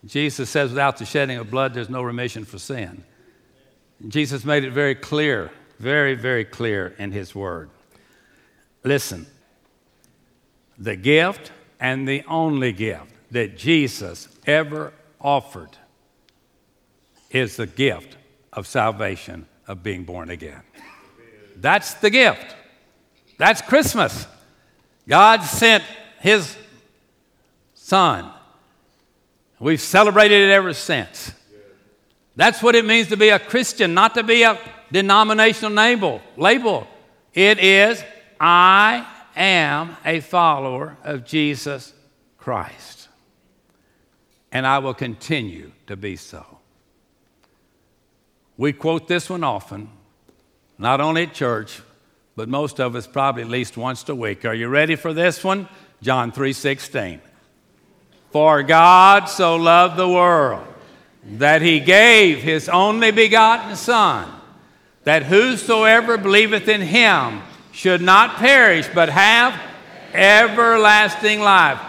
Jesus 0.04 0.48
says, 0.48 0.70
without 0.70 0.98
the 0.98 1.04
shedding 1.04 1.36
of 1.38 1.50
blood, 1.50 1.74
there's 1.74 1.90
no 1.90 2.02
remission 2.02 2.44
for 2.44 2.58
sin. 2.58 3.04
Jesus 4.08 4.44
made 4.44 4.64
it 4.64 4.72
very 4.72 4.94
clear, 4.94 5.50
very, 5.78 6.14
very 6.14 6.44
clear 6.44 6.94
in 6.98 7.12
his 7.12 7.34
word. 7.34 7.70
Listen, 8.84 9.26
the 10.78 10.96
gift 10.96 11.50
and 11.80 12.06
the 12.06 12.22
only 12.28 12.72
gift 12.72 13.12
that 13.30 13.56
Jesus 13.56 14.28
ever 14.46 14.92
offered 15.20 15.76
is 17.30 17.56
the 17.56 17.66
gift 17.66 18.16
of 18.52 18.66
salvation, 18.66 19.46
of 19.66 19.82
being 19.82 20.04
born 20.04 20.30
again. 20.30 20.62
That's 21.56 21.94
the 21.94 22.10
gift. 22.10 22.54
That's 23.38 23.60
Christmas. 23.60 24.26
God 25.08 25.42
sent 25.42 25.82
his 26.20 26.56
son. 27.86 28.28
We've 29.60 29.80
celebrated 29.80 30.48
it 30.48 30.52
ever 30.52 30.72
since. 30.72 31.30
That's 32.34 32.60
what 32.60 32.74
it 32.74 32.84
means 32.84 33.08
to 33.08 33.16
be 33.16 33.28
a 33.28 33.38
Christian, 33.38 33.94
not 33.94 34.14
to 34.14 34.24
be 34.24 34.42
a 34.42 34.58
denominational 34.90 35.70
label. 35.70 36.20
label. 36.36 36.88
It 37.32 37.60
is, 37.60 38.02
I 38.40 39.06
am 39.36 39.96
a 40.04 40.18
follower 40.18 40.96
of 41.04 41.24
Jesus 41.24 41.92
Christ. 42.36 43.06
And 44.50 44.66
I 44.66 44.80
will 44.80 44.94
continue 44.94 45.70
to 45.86 45.96
be 45.96 46.16
so. 46.16 46.44
We 48.56 48.72
quote 48.72 49.06
this 49.06 49.30
one 49.30 49.44
often, 49.44 49.90
not 50.76 51.00
only 51.00 51.22
at 51.22 51.34
church, 51.34 51.80
but 52.34 52.48
most 52.48 52.80
of 52.80 52.96
us 52.96 53.06
probably 53.06 53.42
at 53.42 53.48
least 53.48 53.76
once 53.76 54.08
a 54.08 54.14
week. 54.14 54.44
Are 54.44 54.54
you 54.54 54.66
ready 54.66 54.96
for 54.96 55.12
this 55.12 55.44
one? 55.44 55.68
John 56.02 56.32
3:16. 56.32 57.20
For 58.30 58.62
God 58.62 59.26
so 59.26 59.56
loved 59.56 59.96
the 59.96 60.08
world 60.08 60.66
that 61.24 61.62
he 61.62 61.80
gave 61.80 62.38
his 62.38 62.68
only 62.68 63.10
begotten 63.10 63.76
Son, 63.76 64.28
that 65.04 65.24
whosoever 65.24 66.18
believeth 66.18 66.68
in 66.68 66.80
him 66.80 67.42
should 67.72 68.00
not 68.00 68.36
perish, 68.36 68.88
but 68.94 69.08
have 69.08 69.58
everlasting 70.12 71.40
life. 71.40 71.80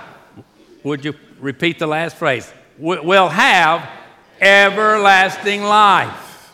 Would 0.84 1.06
you 1.06 1.14
repeat 1.40 1.80
the 1.80 1.88
last 1.88 2.16
phrase? 2.18 2.52
Will 2.78 3.30
have 3.30 3.88
everlasting 4.40 5.64
life. 5.64 6.54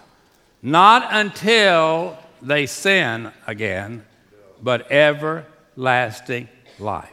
Not 0.62 1.08
until 1.12 2.18
they 2.42 2.66
sin 2.66 3.32
again, 3.46 4.06
but 4.62 4.92
everlasting 4.92 6.48
life. 6.80 7.13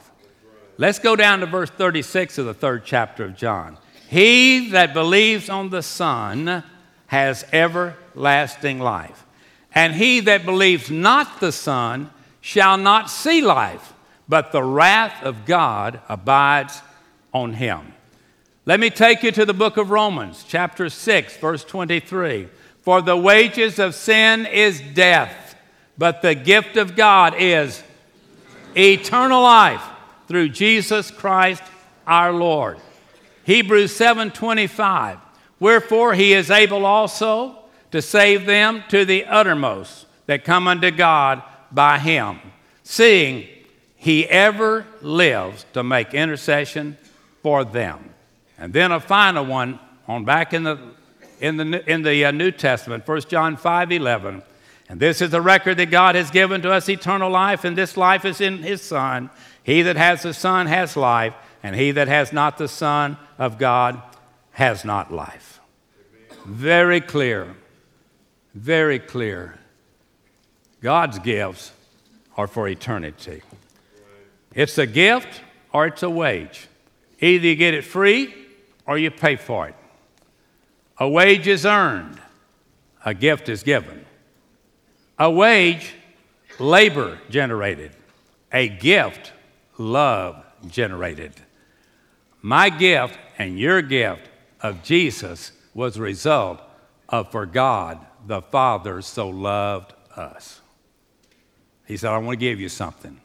Let's 0.81 0.99
go 0.99 1.15
down 1.15 1.41
to 1.41 1.47
verse 1.47 1.69
36 1.69 2.39
of 2.39 2.47
the 2.47 2.55
third 2.55 2.87
chapter 2.87 3.27
of 3.27 3.37
John. 3.37 3.77
He 4.09 4.71
that 4.71 4.95
believes 4.95 5.51
on 5.51 5.69
the 5.69 5.83
Son 5.83 6.65
has 7.09 7.45
everlasting 7.53 8.79
life. 8.79 9.27
And 9.75 9.95
he 9.95 10.21
that 10.21 10.47
believes 10.47 10.91
not 10.91 11.39
the 11.39 11.53
Son 11.53 12.09
shall 12.41 12.79
not 12.79 13.11
see 13.11 13.43
life, 13.43 13.93
but 14.27 14.53
the 14.53 14.63
wrath 14.63 15.23
of 15.23 15.45
God 15.45 16.01
abides 16.09 16.81
on 17.35 17.53
him. 17.53 17.93
Let 18.65 18.81
me 18.81 18.89
take 18.89 19.23
you 19.23 19.33
to 19.33 19.45
the 19.45 19.53
book 19.53 19.77
of 19.77 19.91
Romans, 19.91 20.47
chapter 20.49 20.89
6, 20.89 21.37
verse 21.37 21.63
23. 21.63 22.49
For 22.81 23.03
the 23.03 23.19
wages 23.19 23.79
of 23.79 23.95
sin 23.95 24.47
is 24.47 24.81
death, 24.81 25.57
but 25.99 26.23
the 26.23 26.35
gift 26.35 26.79
of 26.79 26.97
God 26.97 27.35
is 27.37 27.83
eternal 28.75 29.43
life 29.43 29.83
through 30.31 30.49
Jesus 30.49 31.11
Christ 31.11 31.61
our 32.07 32.33
Lord. 32.33 32.79
Hebrews 33.43 33.93
7:25. 33.97 35.19
Wherefore 35.59 36.15
he 36.15 36.35
is 36.35 36.53
able 36.53 36.87
also 36.87 37.59
to 37.91 38.01
save 38.01 38.47
them 38.47 38.85
to 38.91 39.05
the 39.05 39.25
uttermost 39.25 40.07
that 40.27 40.45
come 40.45 40.69
unto 40.69 40.93
God 40.93 41.43
by 41.73 41.99
him, 41.99 42.39
seeing 42.85 43.49
he 43.97 44.25
ever 44.29 44.87
lives 45.03 45.67
to 45.73 45.83
make 45.83 46.15
intercession 46.15 46.97
for 47.43 47.65
them. 47.65 48.11
And 48.57 48.73
then 48.73 48.93
a 48.93 49.01
final 49.01 49.45
one 49.45 49.81
on 50.07 50.25
back 50.25 50.55
in 50.55 50.63
the 50.63 50.79
in 51.41 51.57
the 51.57 51.91
in 51.91 52.03
the 52.03 52.25
uh, 52.25 52.31
New 52.31 52.53
Testament, 52.53 53.05
1 53.05 53.23
John 53.23 53.57
5:11. 53.57 54.45
And 54.91 54.99
this 54.99 55.23
is 55.23 55.31
the 55.31 55.41
record 55.41 55.77
that 55.77 55.93
God 55.93 56.17
has 56.17 56.33
given 56.33 56.63
to 56.63 56.73
us 56.73 56.89
eternal 56.89 57.31
life, 57.31 57.63
and 57.63 57.79
this 57.79 57.97
life 57.97 58.25
is 58.25 58.41
in 58.41 58.59
his 58.59 58.83
Son. 58.83 59.31
He 59.63 59.83
that 59.83 59.97
has 59.97 60.25
the 60.25 60.35
Son 60.35 60.67
has 60.67 60.97
life, 60.97 61.33
and 61.63 61.77
he 61.77 61.93
that 61.93 62.09
has 62.09 62.33
not 62.33 62.59
the 62.59 62.67
Son 62.67 63.17
of 63.39 63.57
God 63.57 64.03
has 64.51 64.85
not 64.85 65.13
life. 65.13 65.61
Very 66.45 67.01
clear. 67.01 67.55
Very 68.53 68.99
clear. 68.99 69.61
God's 70.81 71.21
gifts 71.21 71.71
are 72.37 72.49
for 72.49 72.67
eternity. 72.67 73.43
It's 74.53 74.77
a 74.77 74.89
gift 74.89 75.41
or 75.73 75.87
it's 75.87 76.03
a 76.03 76.11
wage. 76.11 76.67
Either 77.21 77.47
you 77.47 77.55
get 77.55 77.75
it 77.75 77.85
free 77.85 78.35
or 78.87 78.99
you 78.99 79.13
pay 79.13 79.37
for 79.37 79.69
it. 79.69 79.77
A 80.99 81.09
wage 81.09 81.47
is 81.47 81.65
earned, 81.65 82.21
a 83.05 83.15
gift 83.15 83.49
is 83.49 83.63
given. 83.63 84.05
A 85.21 85.31
wage, 85.31 85.93
labor 86.59 87.21
generated. 87.29 87.93
A 88.53 88.69
gift, 88.69 89.33
love 89.77 90.43
generated. 90.67 91.35
My 92.41 92.71
gift 92.71 93.19
and 93.37 93.59
your 93.59 93.83
gift 93.83 94.31
of 94.63 94.83
Jesus 94.83 95.53
was 95.75 95.99
a 95.99 96.01
result 96.01 96.63
of 97.11 97.31
for 97.31 97.45
God 97.45 97.99
the 98.27 98.41
Father 98.41 99.03
so 99.03 99.29
loved 99.29 99.93
us. 100.17 100.63
He 101.87 101.99
said, 101.99 102.11
I 102.11 102.19
want 102.19 102.41
to 102.41 102.45
give 102.45 102.59
you 102.59 102.71
something. 102.71 103.21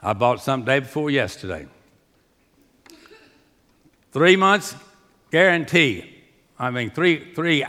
I 0.00 0.12
bought 0.12 0.40
something 0.40 0.64
day 0.64 0.78
before 0.78 1.10
yesterday. 1.10 1.66
Three 4.12 4.36
months 4.36 4.76
guarantee. 5.32 6.22
I 6.56 6.70
mean, 6.70 6.90
three, 6.90 7.34
three 7.34 7.64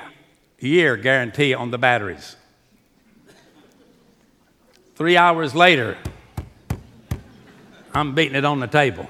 year 0.67 0.97
guarantee 0.97 1.53
on 1.53 1.71
the 1.71 1.77
batteries. 1.77 2.35
Three 4.95 5.15
hours 5.15 5.55
later, 5.55 5.97
I'm 7.93 8.13
beating 8.13 8.35
it 8.35 8.45
on 8.45 8.59
the 8.59 8.67
table. 8.67 9.07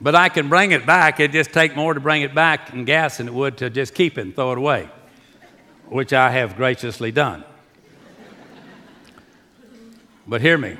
But 0.00 0.14
I 0.14 0.28
can 0.28 0.48
bring 0.48 0.72
it 0.72 0.86
back. 0.86 1.18
It 1.18 1.32
just 1.32 1.52
take 1.52 1.74
more 1.74 1.92
to 1.92 2.00
bring 2.00 2.22
it 2.22 2.34
back 2.34 2.72
in 2.72 2.84
gas 2.84 3.16
than 3.16 3.26
it 3.28 3.34
would 3.34 3.56
to 3.58 3.70
just 3.70 3.94
keep 3.94 4.16
it 4.16 4.20
and 4.20 4.34
throw 4.34 4.52
it 4.52 4.58
away, 4.58 4.88
which 5.86 6.12
I 6.12 6.30
have 6.30 6.56
graciously 6.56 7.10
done. 7.10 7.44
but 10.26 10.40
hear 10.40 10.56
me. 10.56 10.76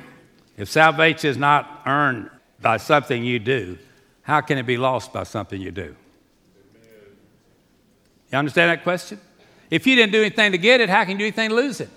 If 0.57 0.69
salvation 0.69 1.29
is 1.29 1.37
not 1.37 1.81
earned 1.85 2.29
by 2.61 2.77
something 2.77 3.23
you 3.23 3.39
do, 3.39 3.77
how 4.21 4.41
can 4.41 4.57
it 4.57 4.65
be 4.65 4.77
lost 4.77 5.11
by 5.11 5.23
something 5.23 5.59
you 5.59 5.71
do? 5.71 5.95
You 8.31 8.37
understand 8.37 8.69
that 8.69 8.83
question? 8.83 9.19
If 9.69 9.85
you 9.85 9.95
didn't 9.95 10.11
do 10.11 10.21
anything 10.21 10.51
to 10.51 10.57
get 10.57 10.81
it, 10.81 10.89
how 10.89 11.03
can 11.03 11.11
you 11.11 11.17
do 11.19 11.25
anything 11.25 11.49
to 11.49 11.55
lose 11.55 11.79
it? 11.79 11.89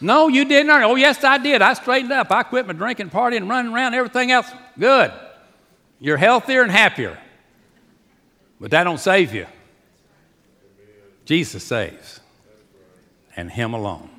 No, 0.00 0.28
you 0.28 0.44
didn't 0.44 0.70
earn 0.70 0.82
it. 0.82 0.86
Oh, 0.86 0.94
yes, 0.94 1.22
I 1.24 1.38
did. 1.38 1.60
I 1.60 1.74
straightened 1.74 2.12
up. 2.12 2.30
I 2.30 2.42
quit 2.42 2.66
my 2.66 2.72
drinking, 2.72 3.10
partying, 3.10 3.48
running 3.48 3.72
around, 3.72 3.94
everything 3.94 4.30
else. 4.30 4.50
Good. 4.78 5.12
You're 5.98 6.16
healthier 6.16 6.62
and 6.62 6.70
happier. 6.70 7.18
But 8.58 8.70
that 8.70 8.84
don't 8.84 9.00
save 9.00 9.34
you. 9.34 9.46
Jesus 11.26 11.62
saves, 11.62 12.20
and 13.36 13.50
Him 13.50 13.74
alone. 13.74 14.10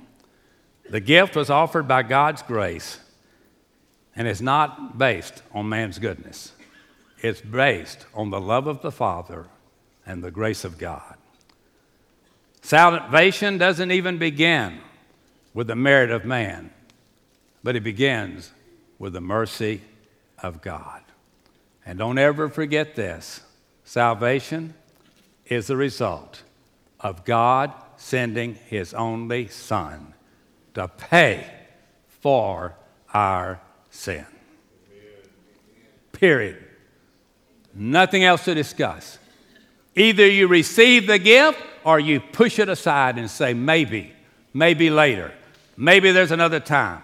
The 0.89 0.99
gift 0.99 1.35
was 1.35 1.49
offered 1.49 1.87
by 1.87 2.03
God's 2.03 2.41
grace, 2.41 2.99
and 4.15 4.27
it's 4.27 4.41
not 4.41 4.97
based 4.97 5.41
on 5.53 5.67
man's 5.67 5.99
goodness. 5.99 6.53
It's 7.21 7.41
based 7.41 8.05
on 8.13 8.29
the 8.29 8.41
love 8.41 8.67
of 8.67 8.81
the 8.81 8.91
Father 8.91 9.47
and 10.05 10.23
the 10.23 10.31
grace 10.31 10.63
of 10.63 10.77
God. 10.77 11.15
Salvation 12.61 13.57
doesn't 13.57 13.91
even 13.91 14.17
begin 14.17 14.79
with 15.53 15.67
the 15.67 15.75
merit 15.75 16.11
of 16.11 16.25
man, 16.25 16.71
but 17.63 17.75
it 17.75 17.83
begins 17.83 18.51
with 18.99 19.13
the 19.13 19.21
mercy 19.21 19.81
of 20.39 20.61
God. 20.61 21.01
And 21.85 21.97
don't 21.99 22.17
ever 22.17 22.47
forget 22.47 22.95
this 22.95 23.41
salvation 23.83 24.75
is 25.47 25.67
the 25.67 25.75
result 25.75 26.43
of 26.99 27.25
God 27.25 27.73
sending 27.97 28.55
His 28.55 28.93
only 28.93 29.47
Son 29.47 30.13
to 30.75 30.87
pay 30.87 31.51
for 32.07 32.75
our 33.13 33.59
sin. 33.89 34.25
Period. 36.11 36.63
Nothing 37.73 38.23
else 38.23 38.45
to 38.45 38.53
discuss. 38.53 39.17
Either 39.95 40.27
you 40.27 40.47
receive 40.47 41.07
the 41.07 41.19
gift 41.19 41.59
or 41.83 41.99
you 41.99 42.19
push 42.19 42.59
it 42.59 42.69
aside 42.69 43.17
and 43.17 43.29
say, 43.29 43.53
maybe, 43.53 44.13
maybe 44.53 44.89
later, 44.89 45.33
maybe 45.77 46.11
there's 46.11 46.31
another 46.31 46.59
time. 46.59 47.01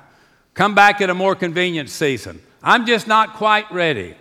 Come 0.54 0.76
back 0.76 1.02
at 1.02 1.10
a 1.10 1.14
more 1.14 1.36
convenient 1.36 1.90
season. 1.90 2.42
I'm 2.64 2.86
just 2.86 3.08
not 3.08 3.36
quite 3.36 3.72
ready. 3.72 4.16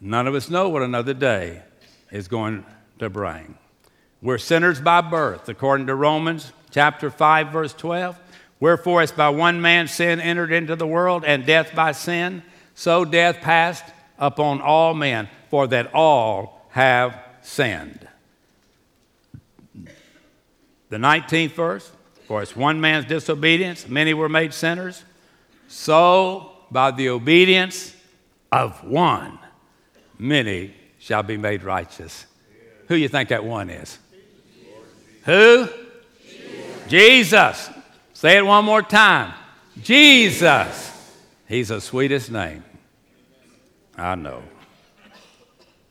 None 0.00 0.26
of 0.26 0.34
us 0.34 0.50
know 0.50 0.68
what 0.68 0.82
another 0.82 1.14
day 1.14 1.62
is 2.10 2.28
going 2.28 2.64
to 2.98 3.10
bring. 3.10 3.56
We're 4.20 4.38
sinners 4.38 4.80
by 4.80 5.00
birth, 5.00 5.48
according 5.48 5.86
to 5.86 5.94
Romans 5.94 6.52
chapter 6.70 7.10
5, 7.10 7.48
verse 7.48 7.72
12. 7.72 8.18
Wherefore, 8.60 9.02
as 9.02 9.12
by 9.12 9.28
one 9.28 9.60
man 9.60 9.88
sin 9.88 10.20
entered 10.20 10.52
into 10.52 10.76
the 10.76 10.86
world, 10.86 11.24
and 11.24 11.46
death 11.46 11.74
by 11.74 11.92
sin, 11.92 12.42
so 12.74 13.04
death 13.04 13.40
passed 13.40 13.84
upon 14.18 14.60
all 14.60 14.94
men, 14.94 15.28
for 15.50 15.66
that 15.68 15.92
all 15.94 16.66
have 16.70 17.18
sinned. 17.42 18.06
The 20.88 20.96
19th 20.96 21.52
verse, 21.52 21.90
for 22.26 22.40
as 22.42 22.56
one 22.56 22.80
man's 22.80 23.06
disobedience, 23.06 23.88
many 23.88 24.14
were 24.14 24.28
made 24.28 24.54
sinners, 24.54 25.04
so 25.68 26.52
by 26.70 26.90
the 26.90 27.10
obedience 27.10 27.94
of 28.50 28.82
one, 28.84 29.38
many 30.18 30.74
shall 30.98 31.22
be 31.22 31.36
made 31.36 31.62
righteous. 31.62 32.26
Who 32.88 32.94
you 32.94 33.08
think 33.08 33.28
that 33.28 33.44
one 33.44 33.70
is? 33.70 33.98
Who? 35.24 35.68
Jesus. 36.26 36.88
Jesus. 36.88 37.70
Say 38.14 38.38
it 38.38 38.46
one 38.46 38.64
more 38.64 38.82
time. 38.82 39.34
Jesus. 39.82 40.92
He's 41.46 41.68
the 41.68 41.80
sweetest 41.80 42.30
name. 42.30 42.64
I 43.96 44.14
know. 44.14 44.42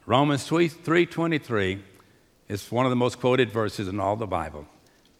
Romans 0.05 0.47
3:23 0.47 1.83
is 2.47 2.71
one 2.71 2.85
of 2.85 2.89
the 2.89 2.95
most 2.95 3.19
quoted 3.19 3.51
verses 3.51 3.87
in 3.87 3.99
all 3.99 4.15
the 4.15 4.27
Bible. 4.27 4.65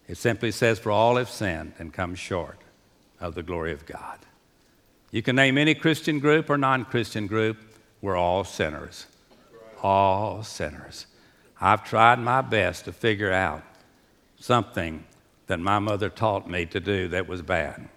It 0.08 0.16
simply 0.16 0.50
says, 0.50 0.78
For 0.78 0.90
all 0.90 1.16
have 1.16 1.28
sinned 1.28 1.74
and 1.78 1.92
come 1.92 2.14
short 2.14 2.58
of 3.20 3.34
the 3.34 3.42
glory 3.42 3.72
of 3.72 3.86
God. 3.86 4.18
You 5.10 5.22
can 5.22 5.36
name 5.36 5.58
any 5.58 5.74
Christian 5.74 6.18
group 6.18 6.50
or 6.50 6.58
non 6.58 6.84
Christian 6.84 7.26
group, 7.26 7.58
we're 8.00 8.16
all 8.16 8.44
sinners. 8.44 9.06
All 9.82 10.42
sinners. 10.42 11.06
I've 11.60 11.84
tried 11.84 12.18
my 12.18 12.40
best 12.40 12.86
to 12.86 12.92
figure 12.92 13.32
out 13.32 13.62
something 14.38 15.04
that 15.46 15.60
my 15.60 15.78
mother 15.78 16.08
taught 16.08 16.48
me 16.48 16.66
to 16.66 16.80
do 16.80 17.08
that 17.08 17.26
was 17.26 17.42
bad, 17.42 17.88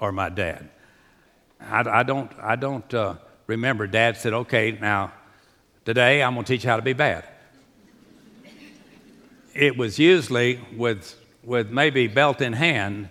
or 0.00 0.12
my 0.12 0.28
dad. 0.28 0.68
I, 1.60 2.00
I 2.00 2.02
don't, 2.02 2.30
I 2.40 2.56
don't 2.56 2.92
uh, 2.94 3.14
remember 3.46 3.86
dad 3.86 4.16
said, 4.16 4.32
okay, 4.32 4.72
now 4.80 5.12
today 5.84 6.22
I'm 6.22 6.34
going 6.34 6.44
to 6.44 6.52
teach 6.52 6.64
you 6.64 6.70
how 6.70 6.76
to 6.76 6.82
be 6.82 6.92
bad 6.92 7.24
it 9.54 9.76
was 9.76 9.98
usually 9.98 10.60
with, 10.76 11.16
with 11.42 11.70
maybe 11.70 12.06
belt 12.06 12.40
in 12.40 12.52
hand. 12.52 13.08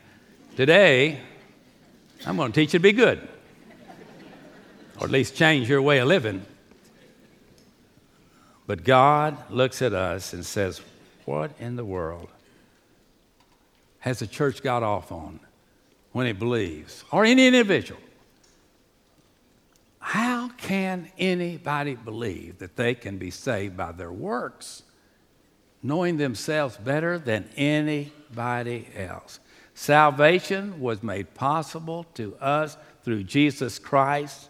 Today, 0.56 1.20
I'm 2.26 2.38
going 2.38 2.52
to 2.52 2.60
teach 2.60 2.74
you 2.74 2.80
to 2.80 2.84
be 2.84 2.92
good, 2.92 3.28
or 5.00 5.06
at 5.06 5.12
least 5.12 5.36
change 5.36 5.70
your 5.70 5.82
way 5.82 6.00
of 6.00 6.08
living. 6.08 6.46
But 8.68 8.84
God 8.84 9.50
looks 9.50 9.82
at 9.82 9.94
us 9.94 10.34
and 10.34 10.46
says, 10.46 10.82
What 11.26 11.52
in 11.60 11.76
the 11.76 11.86
world 11.86 12.30
has 14.00 14.20
the 14.20 14.28
church 14.28 14.64
got 14.64 14.84
off 14.84 15.12
on 15.12 15.40
when 16.12 16.28
it 16.28 16.40
believes, 16.40 17.04
or 17.12 17.26
any 17.26 17.48
individual? 17.48 18.00
How 20.00 20.50
can 20.58 21.12
anybody 21.18 21.96
believe 21.96 22.58
that 22.60 22.76
they 22.76 22.96
can 22.96 23.18
be 23.18 23.30
saved 23.30 23.78
by 23.78 23.92
their 23.92 24.12
works? 24.12 24.84
Knowing 25.84 26.18
themselves 26.18 26.78
better 26.78 27.18
than 27.18 27.50
anybody 27.56 28.88
else. 28.96 29.40
Salvation 29.74 30.80
was 30.80 31.02
made 31.02 31.34
possible 31.34 32.06
to 32.14 32.36
us 32.38 32.78
through 33.04 33.24
Jesus 33.24 33.80
Christ 33.80 34.50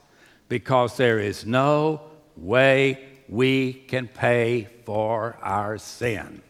because 0.49 0.97
there 0.97 1.19
is 1.19 1.45
no 1.45 2.01
way 2.35 3.07
we 3.29 3.73
can 3.73 4.07
pay 4.07 4.67
for 4.85 5.37
our 5.41 5.77
sin. 5.77 6.41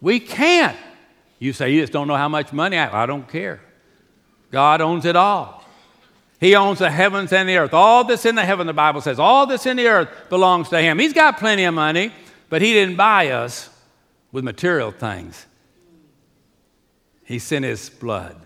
We 0.00 0.18
can't. 0.18 0.76
You 1.38 1.52
say, 1.52 1.70
You 1.70 1.80
just 1.80 1.92
don't 1.92 2.08
know 2.08 2.16
how 2.16 2.28
much 2.28 2.52
money 2.52 2.76
I 2.76 2.84
have. 2.84 2.94
I 2.94 3.06
don't 3.06 3.28
care. 3.28 3.60
God 4.50 4.80
owns 4.80 5.04
it 5.04 5.16
all. 5.16 5.62
He 6.42 6.56
owns 6.56 6.80
the 6.80 6.90
heavens 6.90 7.32
and 7.32 7.48
the 7.48 7.56
earth. 7.56 7.72
All 7.72 8.02
this 8.02 8.26
in 8.26 8.34
the 8.34 8.44
heaven, 8.44 8.66
the 8.66 8.72
Bible 8.72 9.00
says, 9.00 9.20
all 9.20 9.46
this 9.46 9.64
in 9.64 9.76
the 9.76 9.86
earth 9.86 10.08
belongs 10.28 10.68
to 10.70 10.80
Him. 10.80 10.98
He's 10.98 11.12
got 11.12 11.38
plenty 11.38 11.62
of 11.62 11.72
money. 11.72 12.12
But 12.52 12.60
He 12.60 12.74
didn't 12.74 12.96
buy 12.96 13.30
us 13.30 13.70
with 14.30 14.44
material 14.44 14.90
things. 14.90 15.46
He 17.24 17.38
sent 17.38 17.64
His 17.64 17.88
blood 17.88 18.36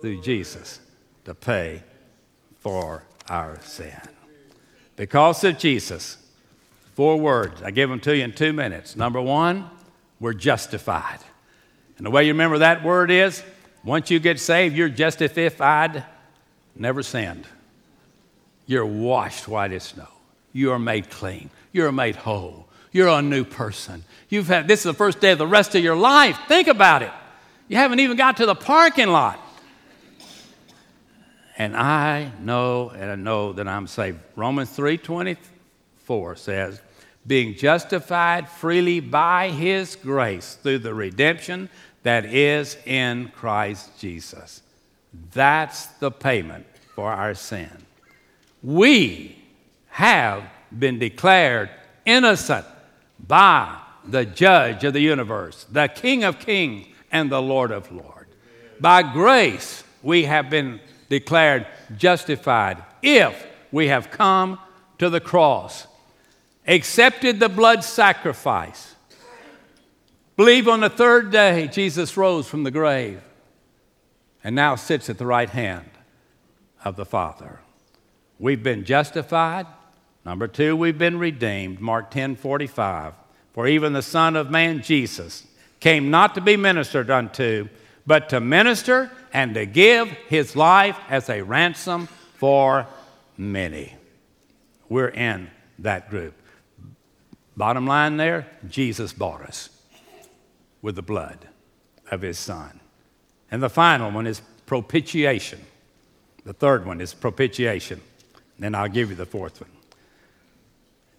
through 0.00 0.20
Jesus 0.22 0.78
to 1.24 1.34
pay 1.34 1.82
for 2.60 3.02
our 3.28 3.60
sin. 3.62 4.00
Because 4.94 5.42
of 5.42 5.58
Jesus, 5.58 6.16
four 6.94 7.16
words. 7.16 7.60
I 7.60 7.72
give 7.72 7.90
them 7.90 7.98
to 8.02 8.16
you 8.16 8.22
in 8.22 8.34
two 8.34 8.52
minutes. 8.52 8.94
Number 8.94 9.20
one, 9.20 9.68
we're 10.20 10.32
justified. 10.32 11.18
And 11.96 12.06
the 12.06 12.10
way 12.10 12.22
you 12.22 12.34
remember 12.34 12.58
that 12.58 12.84
word 12.84 13.10
is 13.10 13.42
once 13.82 14.12
you 14.12 14.20
get 14.20 14.38
saved, 14.38 14.76
you're 14.76 14.88
justified, 14.88 16.04
never 16.76 17.02
sinned. 17.02 17.48
You're 18.64 18.86
washed 18.86 19.48
white 19.48 19.72
as 19.72 19.82
snow. 19.82 20.06
You 20.52 20.70
are 20.70 20.78
made 20.78 21.10
clean. 21.10 21.50
You're 21.72 21.90
made 21.90 22.14
whole. 22.14 22.65
You're 22.96 23.08
a 23.08 23.20
new 23.20 23.44
person. 23.44 24.04
You've 24.30 24.46
had 24.46 24.66
this 24.68 24.80
is 24.80 24.84
the 24.84 24.94
first 24.94 25.20
day 25.20 25.32
of 25.32 25.36
the 25.36 25.46
rest 25.46 25.74
of 25.74 25.84
your 25.84 25.94
life. 25.94 26.38
Think 26.48 26.66
about 26.66 27.02
it. 27.02 27.12
You 27.68 27.76
haven't 27.76 28.00
even 28.00 28.16
got 28.16 28.38
to 28.38 28.46
the 28.46 28.54
parking 28.54 29.08
lot. 29.08 29.38
And 31.58 31.76
I 31.76 32.32
know 32.40 32.88
and 32.88 33.10
I 33.10 33.16
know 33.16 33.52
that 33.52 33.68
I'm 33.68 33.86
saved. 33.86 34.20
Romans 34.34 34.74
3:24 34.74 36.38
says, 36.38 36.80
being 37.26 37.54
justified 37.54 38.48
freely 38.48 39.00
by 39.00 39.50
his 39.50 39.94
grace 39.94 40.56
through 40.62 40.78
the 40.78 40.94
redemption 40.94 41.68
that 42.02 42.24
is 42.24 42.78
in 42.86 43.28
Christ 43.28 43.90
Jesus. 44.00 44.62
That's 45.34 45.84
the 46.00 46.10
payment 46.10 46.64
for 46.94 47.12
our 47.12 47.34
sin. 47.34 47.68
We 48.62 49.36
have 49.90 50.44
been 50.72 50.98
declared 50.98 51.68
innocent 52.06 52.64
by 53.26 53.78
the 54.04 54.24
judge 54.24 54.84
of 54.84 54.92
the 54.92 55.00
universe, 55.00 55.66
the 55.70 55.88
King 55.88 56.24
of 56.24 56.38
kings 56.38 56.86
and 57.10 57.30
the 57.30 57.42
Lord 57.42 57.70
of 57.70 57.90
lords. 57.90 58.34
By 58.80 59.02
grace, 59.02 59.82
we 60.02 60.24
have 60.24 60.50
been 60.50 60.80
declared 61.08 61.66
justified 61.96 62.82
if 63.02 63.46
we 63.72 63.88
have 63.88 64.10
come 64.10 64.58
to 64.98 65.10
the 65.10 65.20
cross, 65.20 65.86
accepted 66.66 67.40
the 67.40 67.48
blood 67.48 67.84
sacrifice, 67.84 68.94
believe 70.36 70.68
on 70.68 70.80
the 70.80 70.90
third 70.90 71.30
day 71.30 71.68
Jesus 71.68 72.16
rose 72.16 72.46
from 72.48 72.64
the 72.64 72.70
grave, 72.70 73.20
and 74.44 74.54
now 74.54 74.76
sits 74.76 75.10
at 75.10 75.18
the 75.18 75.26
right 75.26 75.50
hand 75.50 75.90
of 76.84 76.96
the 76.96 77.06
Father. 77.06 77.60
We've 78.38 78.62
been 78.62 78.84
justified, 78.84 79.66
Number 80.26 80.48
two, 80.48 80.74
we've 80.74 80.98
been 80.98 81.20
redeemed. 81.20 81.80
Mark 81.80 82.10
10 82.10 82.34
45. 82.34 83.14
For 83.54 83.68
even 83.68 83.92
the 83.92 84.02
Son 84.02 84.34
of 84.34 84.50
Man, 84.50 84.82
Jesus, 84.82 85.46
came 85.78 86.10
not 86.10 86.34
to 86.34 86.40
be 86.40 86.56
ministered 86.56 87.10
unto, 87.10 87.68
but 88.08 88.28
to 88.30 88.40
minister 88.40 89.08
and 89.32 89.54
to 89.54 89.64
give 89.64 90.08
his 90.08 90.56
life 90.56 90.98
as 91.08 91.30
a 91.30 91.42
ransom 91.42 92.08
for 92.34 92.88
many. 93.38 93.94
We're 94.88 95.08
in 95.08 95.48
that 95.78 96.10
group. 96.10 96.34
Bottom 97.56 97.86
line 97.86 98.16
there 98.16 98.48
Jesus 98.68 99.12
bought 99.12 99.42
us 99.42 99.70
with 100.82 100.96
the 100.96 101.02
blood 101.02 101.48
of 102.10 102.22
his 102.22 102.36
Son. 102.36 102.80
And 103.48 103.62
the 103.62 103.70
final 103.70 104.10
one 104.10 104.26
is 104.26 104.42
propitiation. 104.66 105.60
The 106.44 106.52
third 106.52 106.84
one 106.84 107.00
is 107.00 107.14
propitiation. 107.14 108.00
Then 108.58 108.74
I'll 108.74 108.88
give 108.88 109.10
you 109.10 109.16
the 109.16 109.24
fourth 109.24 109.60
one. 109.60 109.75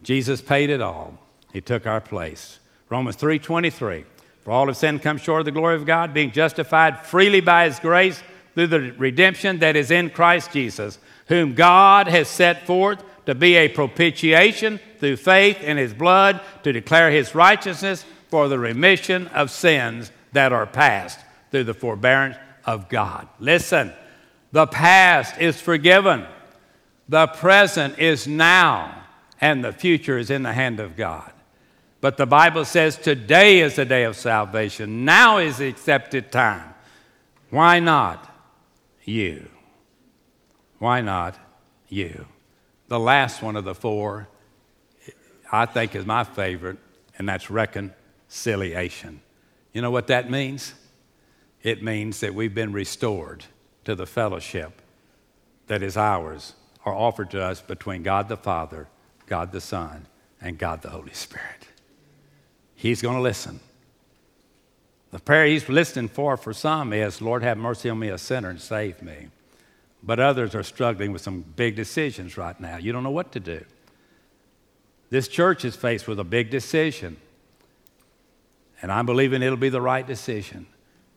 Jesus 0.04 0.41
paid 0.41 0.70
it 0.70 0.82
all. 0.82 1.18
He 1.52 1.62
took 1.62 1.88
our 1.88 2.02
place. 2.02 2.60
Romans 2.89 3.16
3:23. 3.16 4.06
For 4.43 4.52
all 4.52 4.68
have 4.68 4.78
sinned 4.78 5.02
come 5.02 5.18
short 5.18 5.41
of 5.41 5.45
the 5.45 5.52
glory 5.52 5.76
of 5.76 5.86
God, 5.86 6.14
being 6.14 6.32
justified 6.32 7.06
freely 7.06 7.41
by 7.41 7.66
his 7.66 7.80
grace 7.80 8.24
through 8.56 8.68
the 8.68 8.93
redemption 8.98 9.60
that 9.60 9.76
is 9.76 9.91
in 9.91 10.10
Christ 10.10 10.54
Jesus, 10.54 11.00
whom 11.28 11.54
God 11.54 12.08
has 12.08 12.30
set 12.30 12.66
forth 12.66 13.04
to 13.26 13.36
be 13.36 13.56
a 13.56 13.68
propitiation 13.68 14.80
through 15.00 15.18
faith 15.18 15.62
in 15.62 15.76
his 15.76 15.93
blood 15.93 16.39
to 16.64 16.72
declare 16.72 17.12
his 17.12 17.36
righteousness 17.36 18.06
for 18.30 18.48
the 18.48 18.58
remission 18.58 19.28
of 19.28 19.52
sins 19.52 20.12
that 20.32 20.54
are 20.54 20.66
past 20.66 21.20
through 21.52 21.66
the 21.66 21.74
forbearance 21.74 22.38
of 22.66 22.88
God. 22.88 23.28
Listen, 23.39 23.91
the 24.54 24.68
past 24.68 25.39
is 25.41 25.60
forgiven. 25.60 26.26
The 27.10 27.28
present 27.28 28.00
is 28.00 28.28
now 28.28 28.97
and 29.39 29.63
the 29.63 29.73
future 29.73 30.17
is 30.17 30.29
in 30.29 30.43
the 30.43 30.53
hand 30.53 30.79
of 30.79 30.95
God. 30.95 31.31
But 32.01 32.17
the 32.17 32.25
Bible 32.25 32.65
says 32.65 32.95
today 32.95 33.59
is 33.59 33.75
the 33.75 33.85
day 33.85 34.03
of 34.03 34.15
salvation. 34.15 35.05
Now 35.05 35.38
is 35.38 35.57
the 35.57 35.67
accepted 35.67 36.31
time. 36.31 36.73
Why 37.49 37.79
not 37.79 38.31
you? 39.03 39.49
Why 40.79 41.01
not 41.01 41.38
you. 41.89 42.25
The 42.88 42.99
last 42.99 43.41
one 43.41 43.55
of 43.55 43.65
the 43.65 43.75
four, 43.75 44.27
I 45.51 45.65
think, 45.65 45.95
is 45.95 46.05
my 46.05 46.23
favorite, 46.23 46.77
and 47.17 47.27
that's 47.27 47.49
reconciliation. 47.49 49.21
You 49.73 49.81
know 49.81 49.91
what 49.91 50.07
that 50.07 50.29
means? 50.29 50.73
It 51.63 51.83
means 51.83 52.19
that 52.19 52.33
we've 52.33 52.53
been 52.53 52.71
restored 52.71 53.43
to 53.85 53.95
the 53.95 54.05
fellowship 54.05 54.81
that 55.67 55.83
is 55.83 55.97
ours 55.97 56.53
or 56.85 56.93
offered 56.93 57.31
to 57.31 57.41
us 57.41 57.61
between 57.61 58.03
God 58.03 58.29
the 58.29 58.38
Father, 58.38 58.88
God 59.28 59.51
the 59.51 59.61
Son, 59.61 60.07
and 60.41 60.57
God 60.57 60.82
the 60.82 60.89
Holy 60.89 61.13
Spirit. 61.13 61.67
He's 62.75 63.01
going 63.01 63.15
to 63.15 63.21
listen. 63.21 63.59
The 65.11 65.19
prayer 65.19 65.45
he's 65.45 65.67
listening 65.69 66.09
for 66.09 66.38
for 66.38 66.53
some 66.53 66.91
is, 66.93 67.21
Lord, 67.21 67.43
have 67.43 67.57
mercy 67.57 67.89
on 67.89 67.99
me, 67.99 68.09
a 68.09 68.17
sinner, 68.17 68.49
and 68.49 68.61
save 68.61 69.01
me. 69.01 69.28
But 70.03 70.19
others 70.19 70.53
are 70.55 70.63
struggling 70.63 71.11
with 71.11 71.21
some 71.21 71.43
big 71.55 71.75
decisions 71.75 72.38
right 72.38 72.59
now. 72.59 72.78
You 72.78 72.91
don't 72.91 73.03
know 73.03 73.11
what 73.11 73.32
to 73.34 73.39
do. 73.39 73.63
This 75.09 75.28
church 75.28 75.63
is 75.63 75.75
faced 75.75 76.07
with 76.07 76.19
a 76.19 76.23
big 76.23 76.49
decision, 76.49 77.17
and 78.82 78.91
I'm 78.91 79.05
believing 79.05 79.41
it'll 79.41 79.57
be 79.57 79.69
the 79.69 79.82
right 79.82 80.05
decision. 80.05 80.67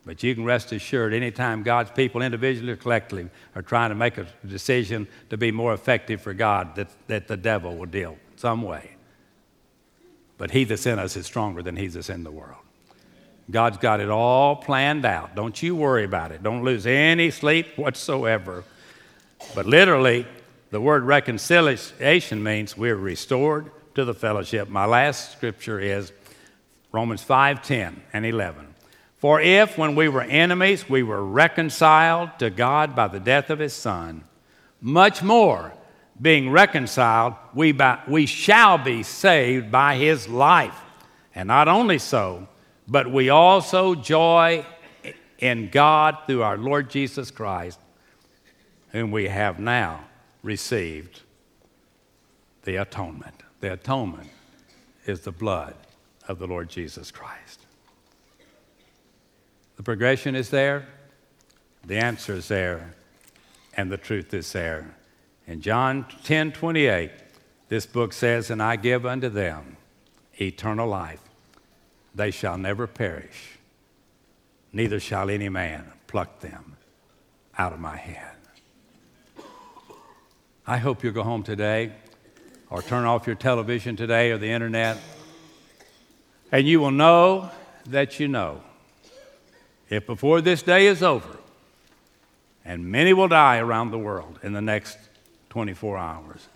But 0.07 0.23
you 0.23 0.35
can 0.35 0.45
rest 0.45 0.73
assured, 0.73 1.13
anytime 1.13 1.63
God's 1.63 1.91
people, 1.91 2.23
individually 2.23 2.73
or 2.73 2.77
collectively, 2.77 3.29
are 3.55 3.63
trying 3.63 3.91
to 3.91 3.95
make 3.95 4.17
a 4.17 4.27
decision 4.47 5.07
to 5.29 5.37
be 5.37 5.51
more 5.51 5.75
effective 5.75 6.23
for 6.23 6.33
God, 6.33 6.75
that, 6.77 6.89
that 7.09 7.29
the 7.29 7.37
devil 7.37 7.77
will 7.77 7.87
deal 7.87 8.17
some 8.37 8.63
way. 8.63 8.93
But 10.39 10.53
he 10.53 10.65
that's 10.65 10.87
in 10.87 10.99
us 10.99 11.17
is 11.17 11.27
stronger 11.27 11.63
than 11.63 11.77
he 11.77 11.87
that's 11.89 12.09
in 12.09 12.25
the 12.25 12.31
world. 12.31 12.57
God's 13.51 13.79
got 13.79 14.01
it 14.01 14.09
all 14.09 14.57
planned 14.57 15.05
out. 15.05 15.35
Don't 15.35 15.61
you 15.63 15.77
worry 15.77 16.05
about 16.05 16.33
it. 16.33 16.43
Don't 16.43 16.65
lose 16.65 16.87
any 16.87 17.31
sleep 17.31 17.77
whatsoever. 17.77 18.65
But 19.55 19.67
literally, 19.67 20.27
the 20.71 20.81
word 20.81 21.03
reconciliation 21.03 22.43
means 22.43 22.77
we're 22.77 22.97
restored 22.97 23.71
to 23.97 24.05
the 24.05 24.15
fellowship. 24.15 24.69
My 24.69 24.87
last 24.87 25.33
scripture 25.33 25.81
is 25.81 26.13
Romans 26.93 27.23
5 27.23 27.63
10 27.63 28.03
and 28.13 28.25
11. 28.25 28.70
For 29.21 29.39
if, 29.39 29.77
when 29.77 29.95
we 29.95 30.09
were 30.09 30.23
enemies, 30.23 30.89
we 30.89 31.03
were 31.03 31.23
reconciled 31.25 32.31
to 32.39 32.49
God 32.49 32.97
by 32.97 33.07
the 33.07 33.21
death 33.21 33.51
of 33.51 33.59
his 33.59 33.75
Son, 33.75 34.25
much 34.81 35.23
more, 35.23 35.75
being 36.21 36.51
reconciled, 36.51 37.35
we, 37.55 37.73
by, 37.73 38.01
we 38.09 38.25
shall 38.25 38.79
be 38.79 39.03
saved 39.03 39.71
by 39.71 39.97
his 39.97 40.27
life. 40.27 40.79
And 41.35 41.49
not 41.49 41.69
only 41.69 41.99
so, 41.99 42.49
but 42.89 43.11
we 43.11 43.29
also 43.29 43.95
joy 43.95 44.65
in 45.39 45.69
God 45.69 46.17
through 46.27 46.43
our 46.43 46.57
Lord 46.57 46.91
Jesus 46.91 47.31
Christ, 47.31 47.79
whom 48.89 49.11
we 49.11 49.29
have 49.29 49.61
now 49.61 50.05
received 50.43 51.21
the 52.65 52.77
atonement. 52.77 53.43
The 53.61 53.75
atonement 53.75 54.31
is 55.05 55.21
the 55.21 55.33
blood 55.33 55.75
of 56.27 56.39
the 56.39 56.47
Lord 56.47 56.71
Jesus 56.71 57.11
Christ. 57.11 57.40
The 59.81 59.85
progression 59.85 60.37
is 60.37 60.51
there, 60.51 60.87
the 61.87 61.97
answer 61.97 62.35
is 62.35 62.49
there, 62.49 62.93
and 63.75 63.91
the 63.91 63.97
truth 63.97 64.35
is 64.35 64.53
there. 64.53 64.95
In 65.47 65.63
John 65.63 66.05
10 66.23 66.53
28, 66.53 67.11
this 67.71 67.87
book 67.87 68.13
says, 68.13 68.51
And 68.51 68.63
I 68.63 68.77
give 68.77 69.07
unto 69.07 69.31
them 69.31 69.79
eternal 70.39 70.87
life. 70.87 71.23
They 72.15 72.31
shall 72.31 72.59
never 72.59 72.87
perish, 72.87 73.59
neither 74.71 75.01
shall 75.01 75.31
any 75.31 75.49
man 75.49 75.91
pluck 76.09 76.41
them 76.41 76.77
out 77.57 77.73
of 77.73 77.81
my 77.81 77.97
hand. 77.97 78.37
I 80.67 80.77
hope 80.77 81.03
you'll 81.03 81.15
go 81.15 81.23
home 81.23 81.43
today 81.43 81.93
or 82.69 82.83
turn 82.83 83.07
off 83.07 83.27
your 83.27 83.35
television 83.35 83.97
today 83.97 84.31
or 84.31 84.37
the 84.37 84.51
internet, 84.51 84.99
and 86.53 86.69
you 86.69 86.81
will 86.81 86.91
know 86.91 87.51
that 87.87 88.21
you 88.21 88.29
know. 88.29 88.61
If 89.91 90.07
before 90.07 90.41
this 90.41 90.63
day 90.63 90.87
is 90.87 91.03
over, 91.03 91.37
and 92.65 92.87
many 92.87 93.13
will 93.13 93.29
die 93.29 93.59
around 93.59 93.91
the 93.91 93.99
world 93.99 94.39
in 94.43 94.55
the 94.55 94.61
next 94.63 94.97
24 95.51 95.99
hours, 95.99 96.49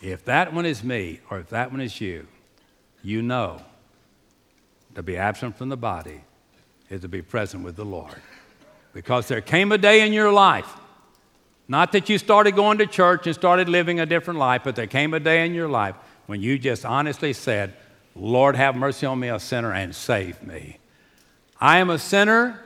if 0.00 0.24
that 0.26 0.52
one 0.52 0.66
is 0.66 0.84
me 0.84 1.20
or 1.30 1.40
if 1.40 1.48
that 1.48 1.72
one 1.72 1.80
is 1.80 2.00
you, 2.00 2.28
you 3.02 3.22
know 3.22 3.62
to 4.94 5.02
be 5.02 5.16
absent 5.16 5.56
from 5.56 5.68
the 5.68 5.76
body 5.76 6.20
is 6.88 7.00
to 7.00 7.08
be 7.08 7.22
present 7.22 7.64
with 7.64 7.76
the 7.76 7.84
Lord. 7.84 8.14
Because 8.92 9.26
there 9.28 9.40
came 9.40 9.72
a 9.72 9.78
day 9.78 10.06
in 10.06 10.12
your 10.12 10.32
life 10.32 10.72
not 11.68 11.92
that 11.92 12.08
you 12.08 12.18
started 12.18 12.54
going 12.54 12.78
to 12.78 12.86
church 12.86 13.26
and 13.26 13.34
started 13.34 13.68
living 13.68 13.98
a 13.98 14.06
different 14.06 14.38
life, 14.38 14.62
but 14.64 14.76
there 14.76 14.86
came 14.86 15.14
a 15.14 15.20
day 15.20 15.44
in 15.44 15.52
your 15.52 15.68
life 15.68 15.96
when 16.26 16.40
you 16.40 16.58
just 16.58 16.84
honestly 16.84 17.32
said, 17.32 17.74
Lord, 18.14 18.56
have 18.56 18.76
mercy 18.76 19.04
on 19.04 19.18
me, 19.18 19.28
a 19.28 19.40
sinner, 19.40 19.72
and 19.72 19.94
save 19.94 20.42
me. 20.42 20.78
I 21.60 21.78
am 21.78 21.90
a 21.90 21.98
sinner, 21.98 22.62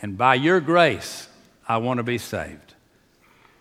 and 0.00 0.16
by 0.16 0.34
your 0.34 0.60
grace, 0.60 1.28
I 1.66 1.78
want 1.78 1.98
to 1.98 2.04
be 2.04 2.18
saved. 2.18 2.74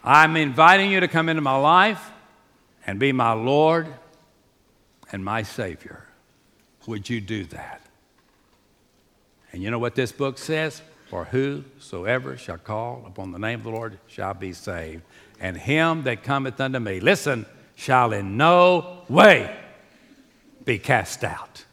I'm 0.03 0.37
inviting 0.37 0.91
you 0.91 0.99
to 0.99 1.07
come 1.07 1.29
into 1.29 1.41
my 1.41 1.57
life 1.57 2.11
and 2.85 2.99
be 2.99 3.11
my 3.11 3.33
Lord 3.33 3.87
and 5.11 5.23
my 5.23 5.43
Savior. 5.43 6.05
Would 6.85 7.09
you 7.09 7.19
do 7.19 7.43
that? 7.45 7.81
And 9.51 9.61
you 9.61 9.71
know 9.71 9.79
what 9.79 9.95
this 9.95 10.11
book 10.11 10.37
says? 10.37 10.81
For 11.09 11.25
whosoever 11.25 12.37
shall 12.37 12.57
call 12.57 13.03
upon 13.05 13.31
the 13.31 13.39
name 13.39 13.59
of 13.59 13.63
the 13.63 13.71
Lord 13.71 13.97
shall 14.07 14.33
be 14.33 14.53
saved. 14.53 15.03
And 15.39 15.57
him 15.57 16.03
that 16.03 16.23
cometh 16.23 16.59
unto 16.59 16.79
me, 16.79 16.99
listen, 16.99 17.45
shall 17.75 18.11
in 18.11 18.37
no 18.37 19.03
way 19.07 19.55
be 20.65 20.79
cast 20.79 21.23
out. 21.23 21.65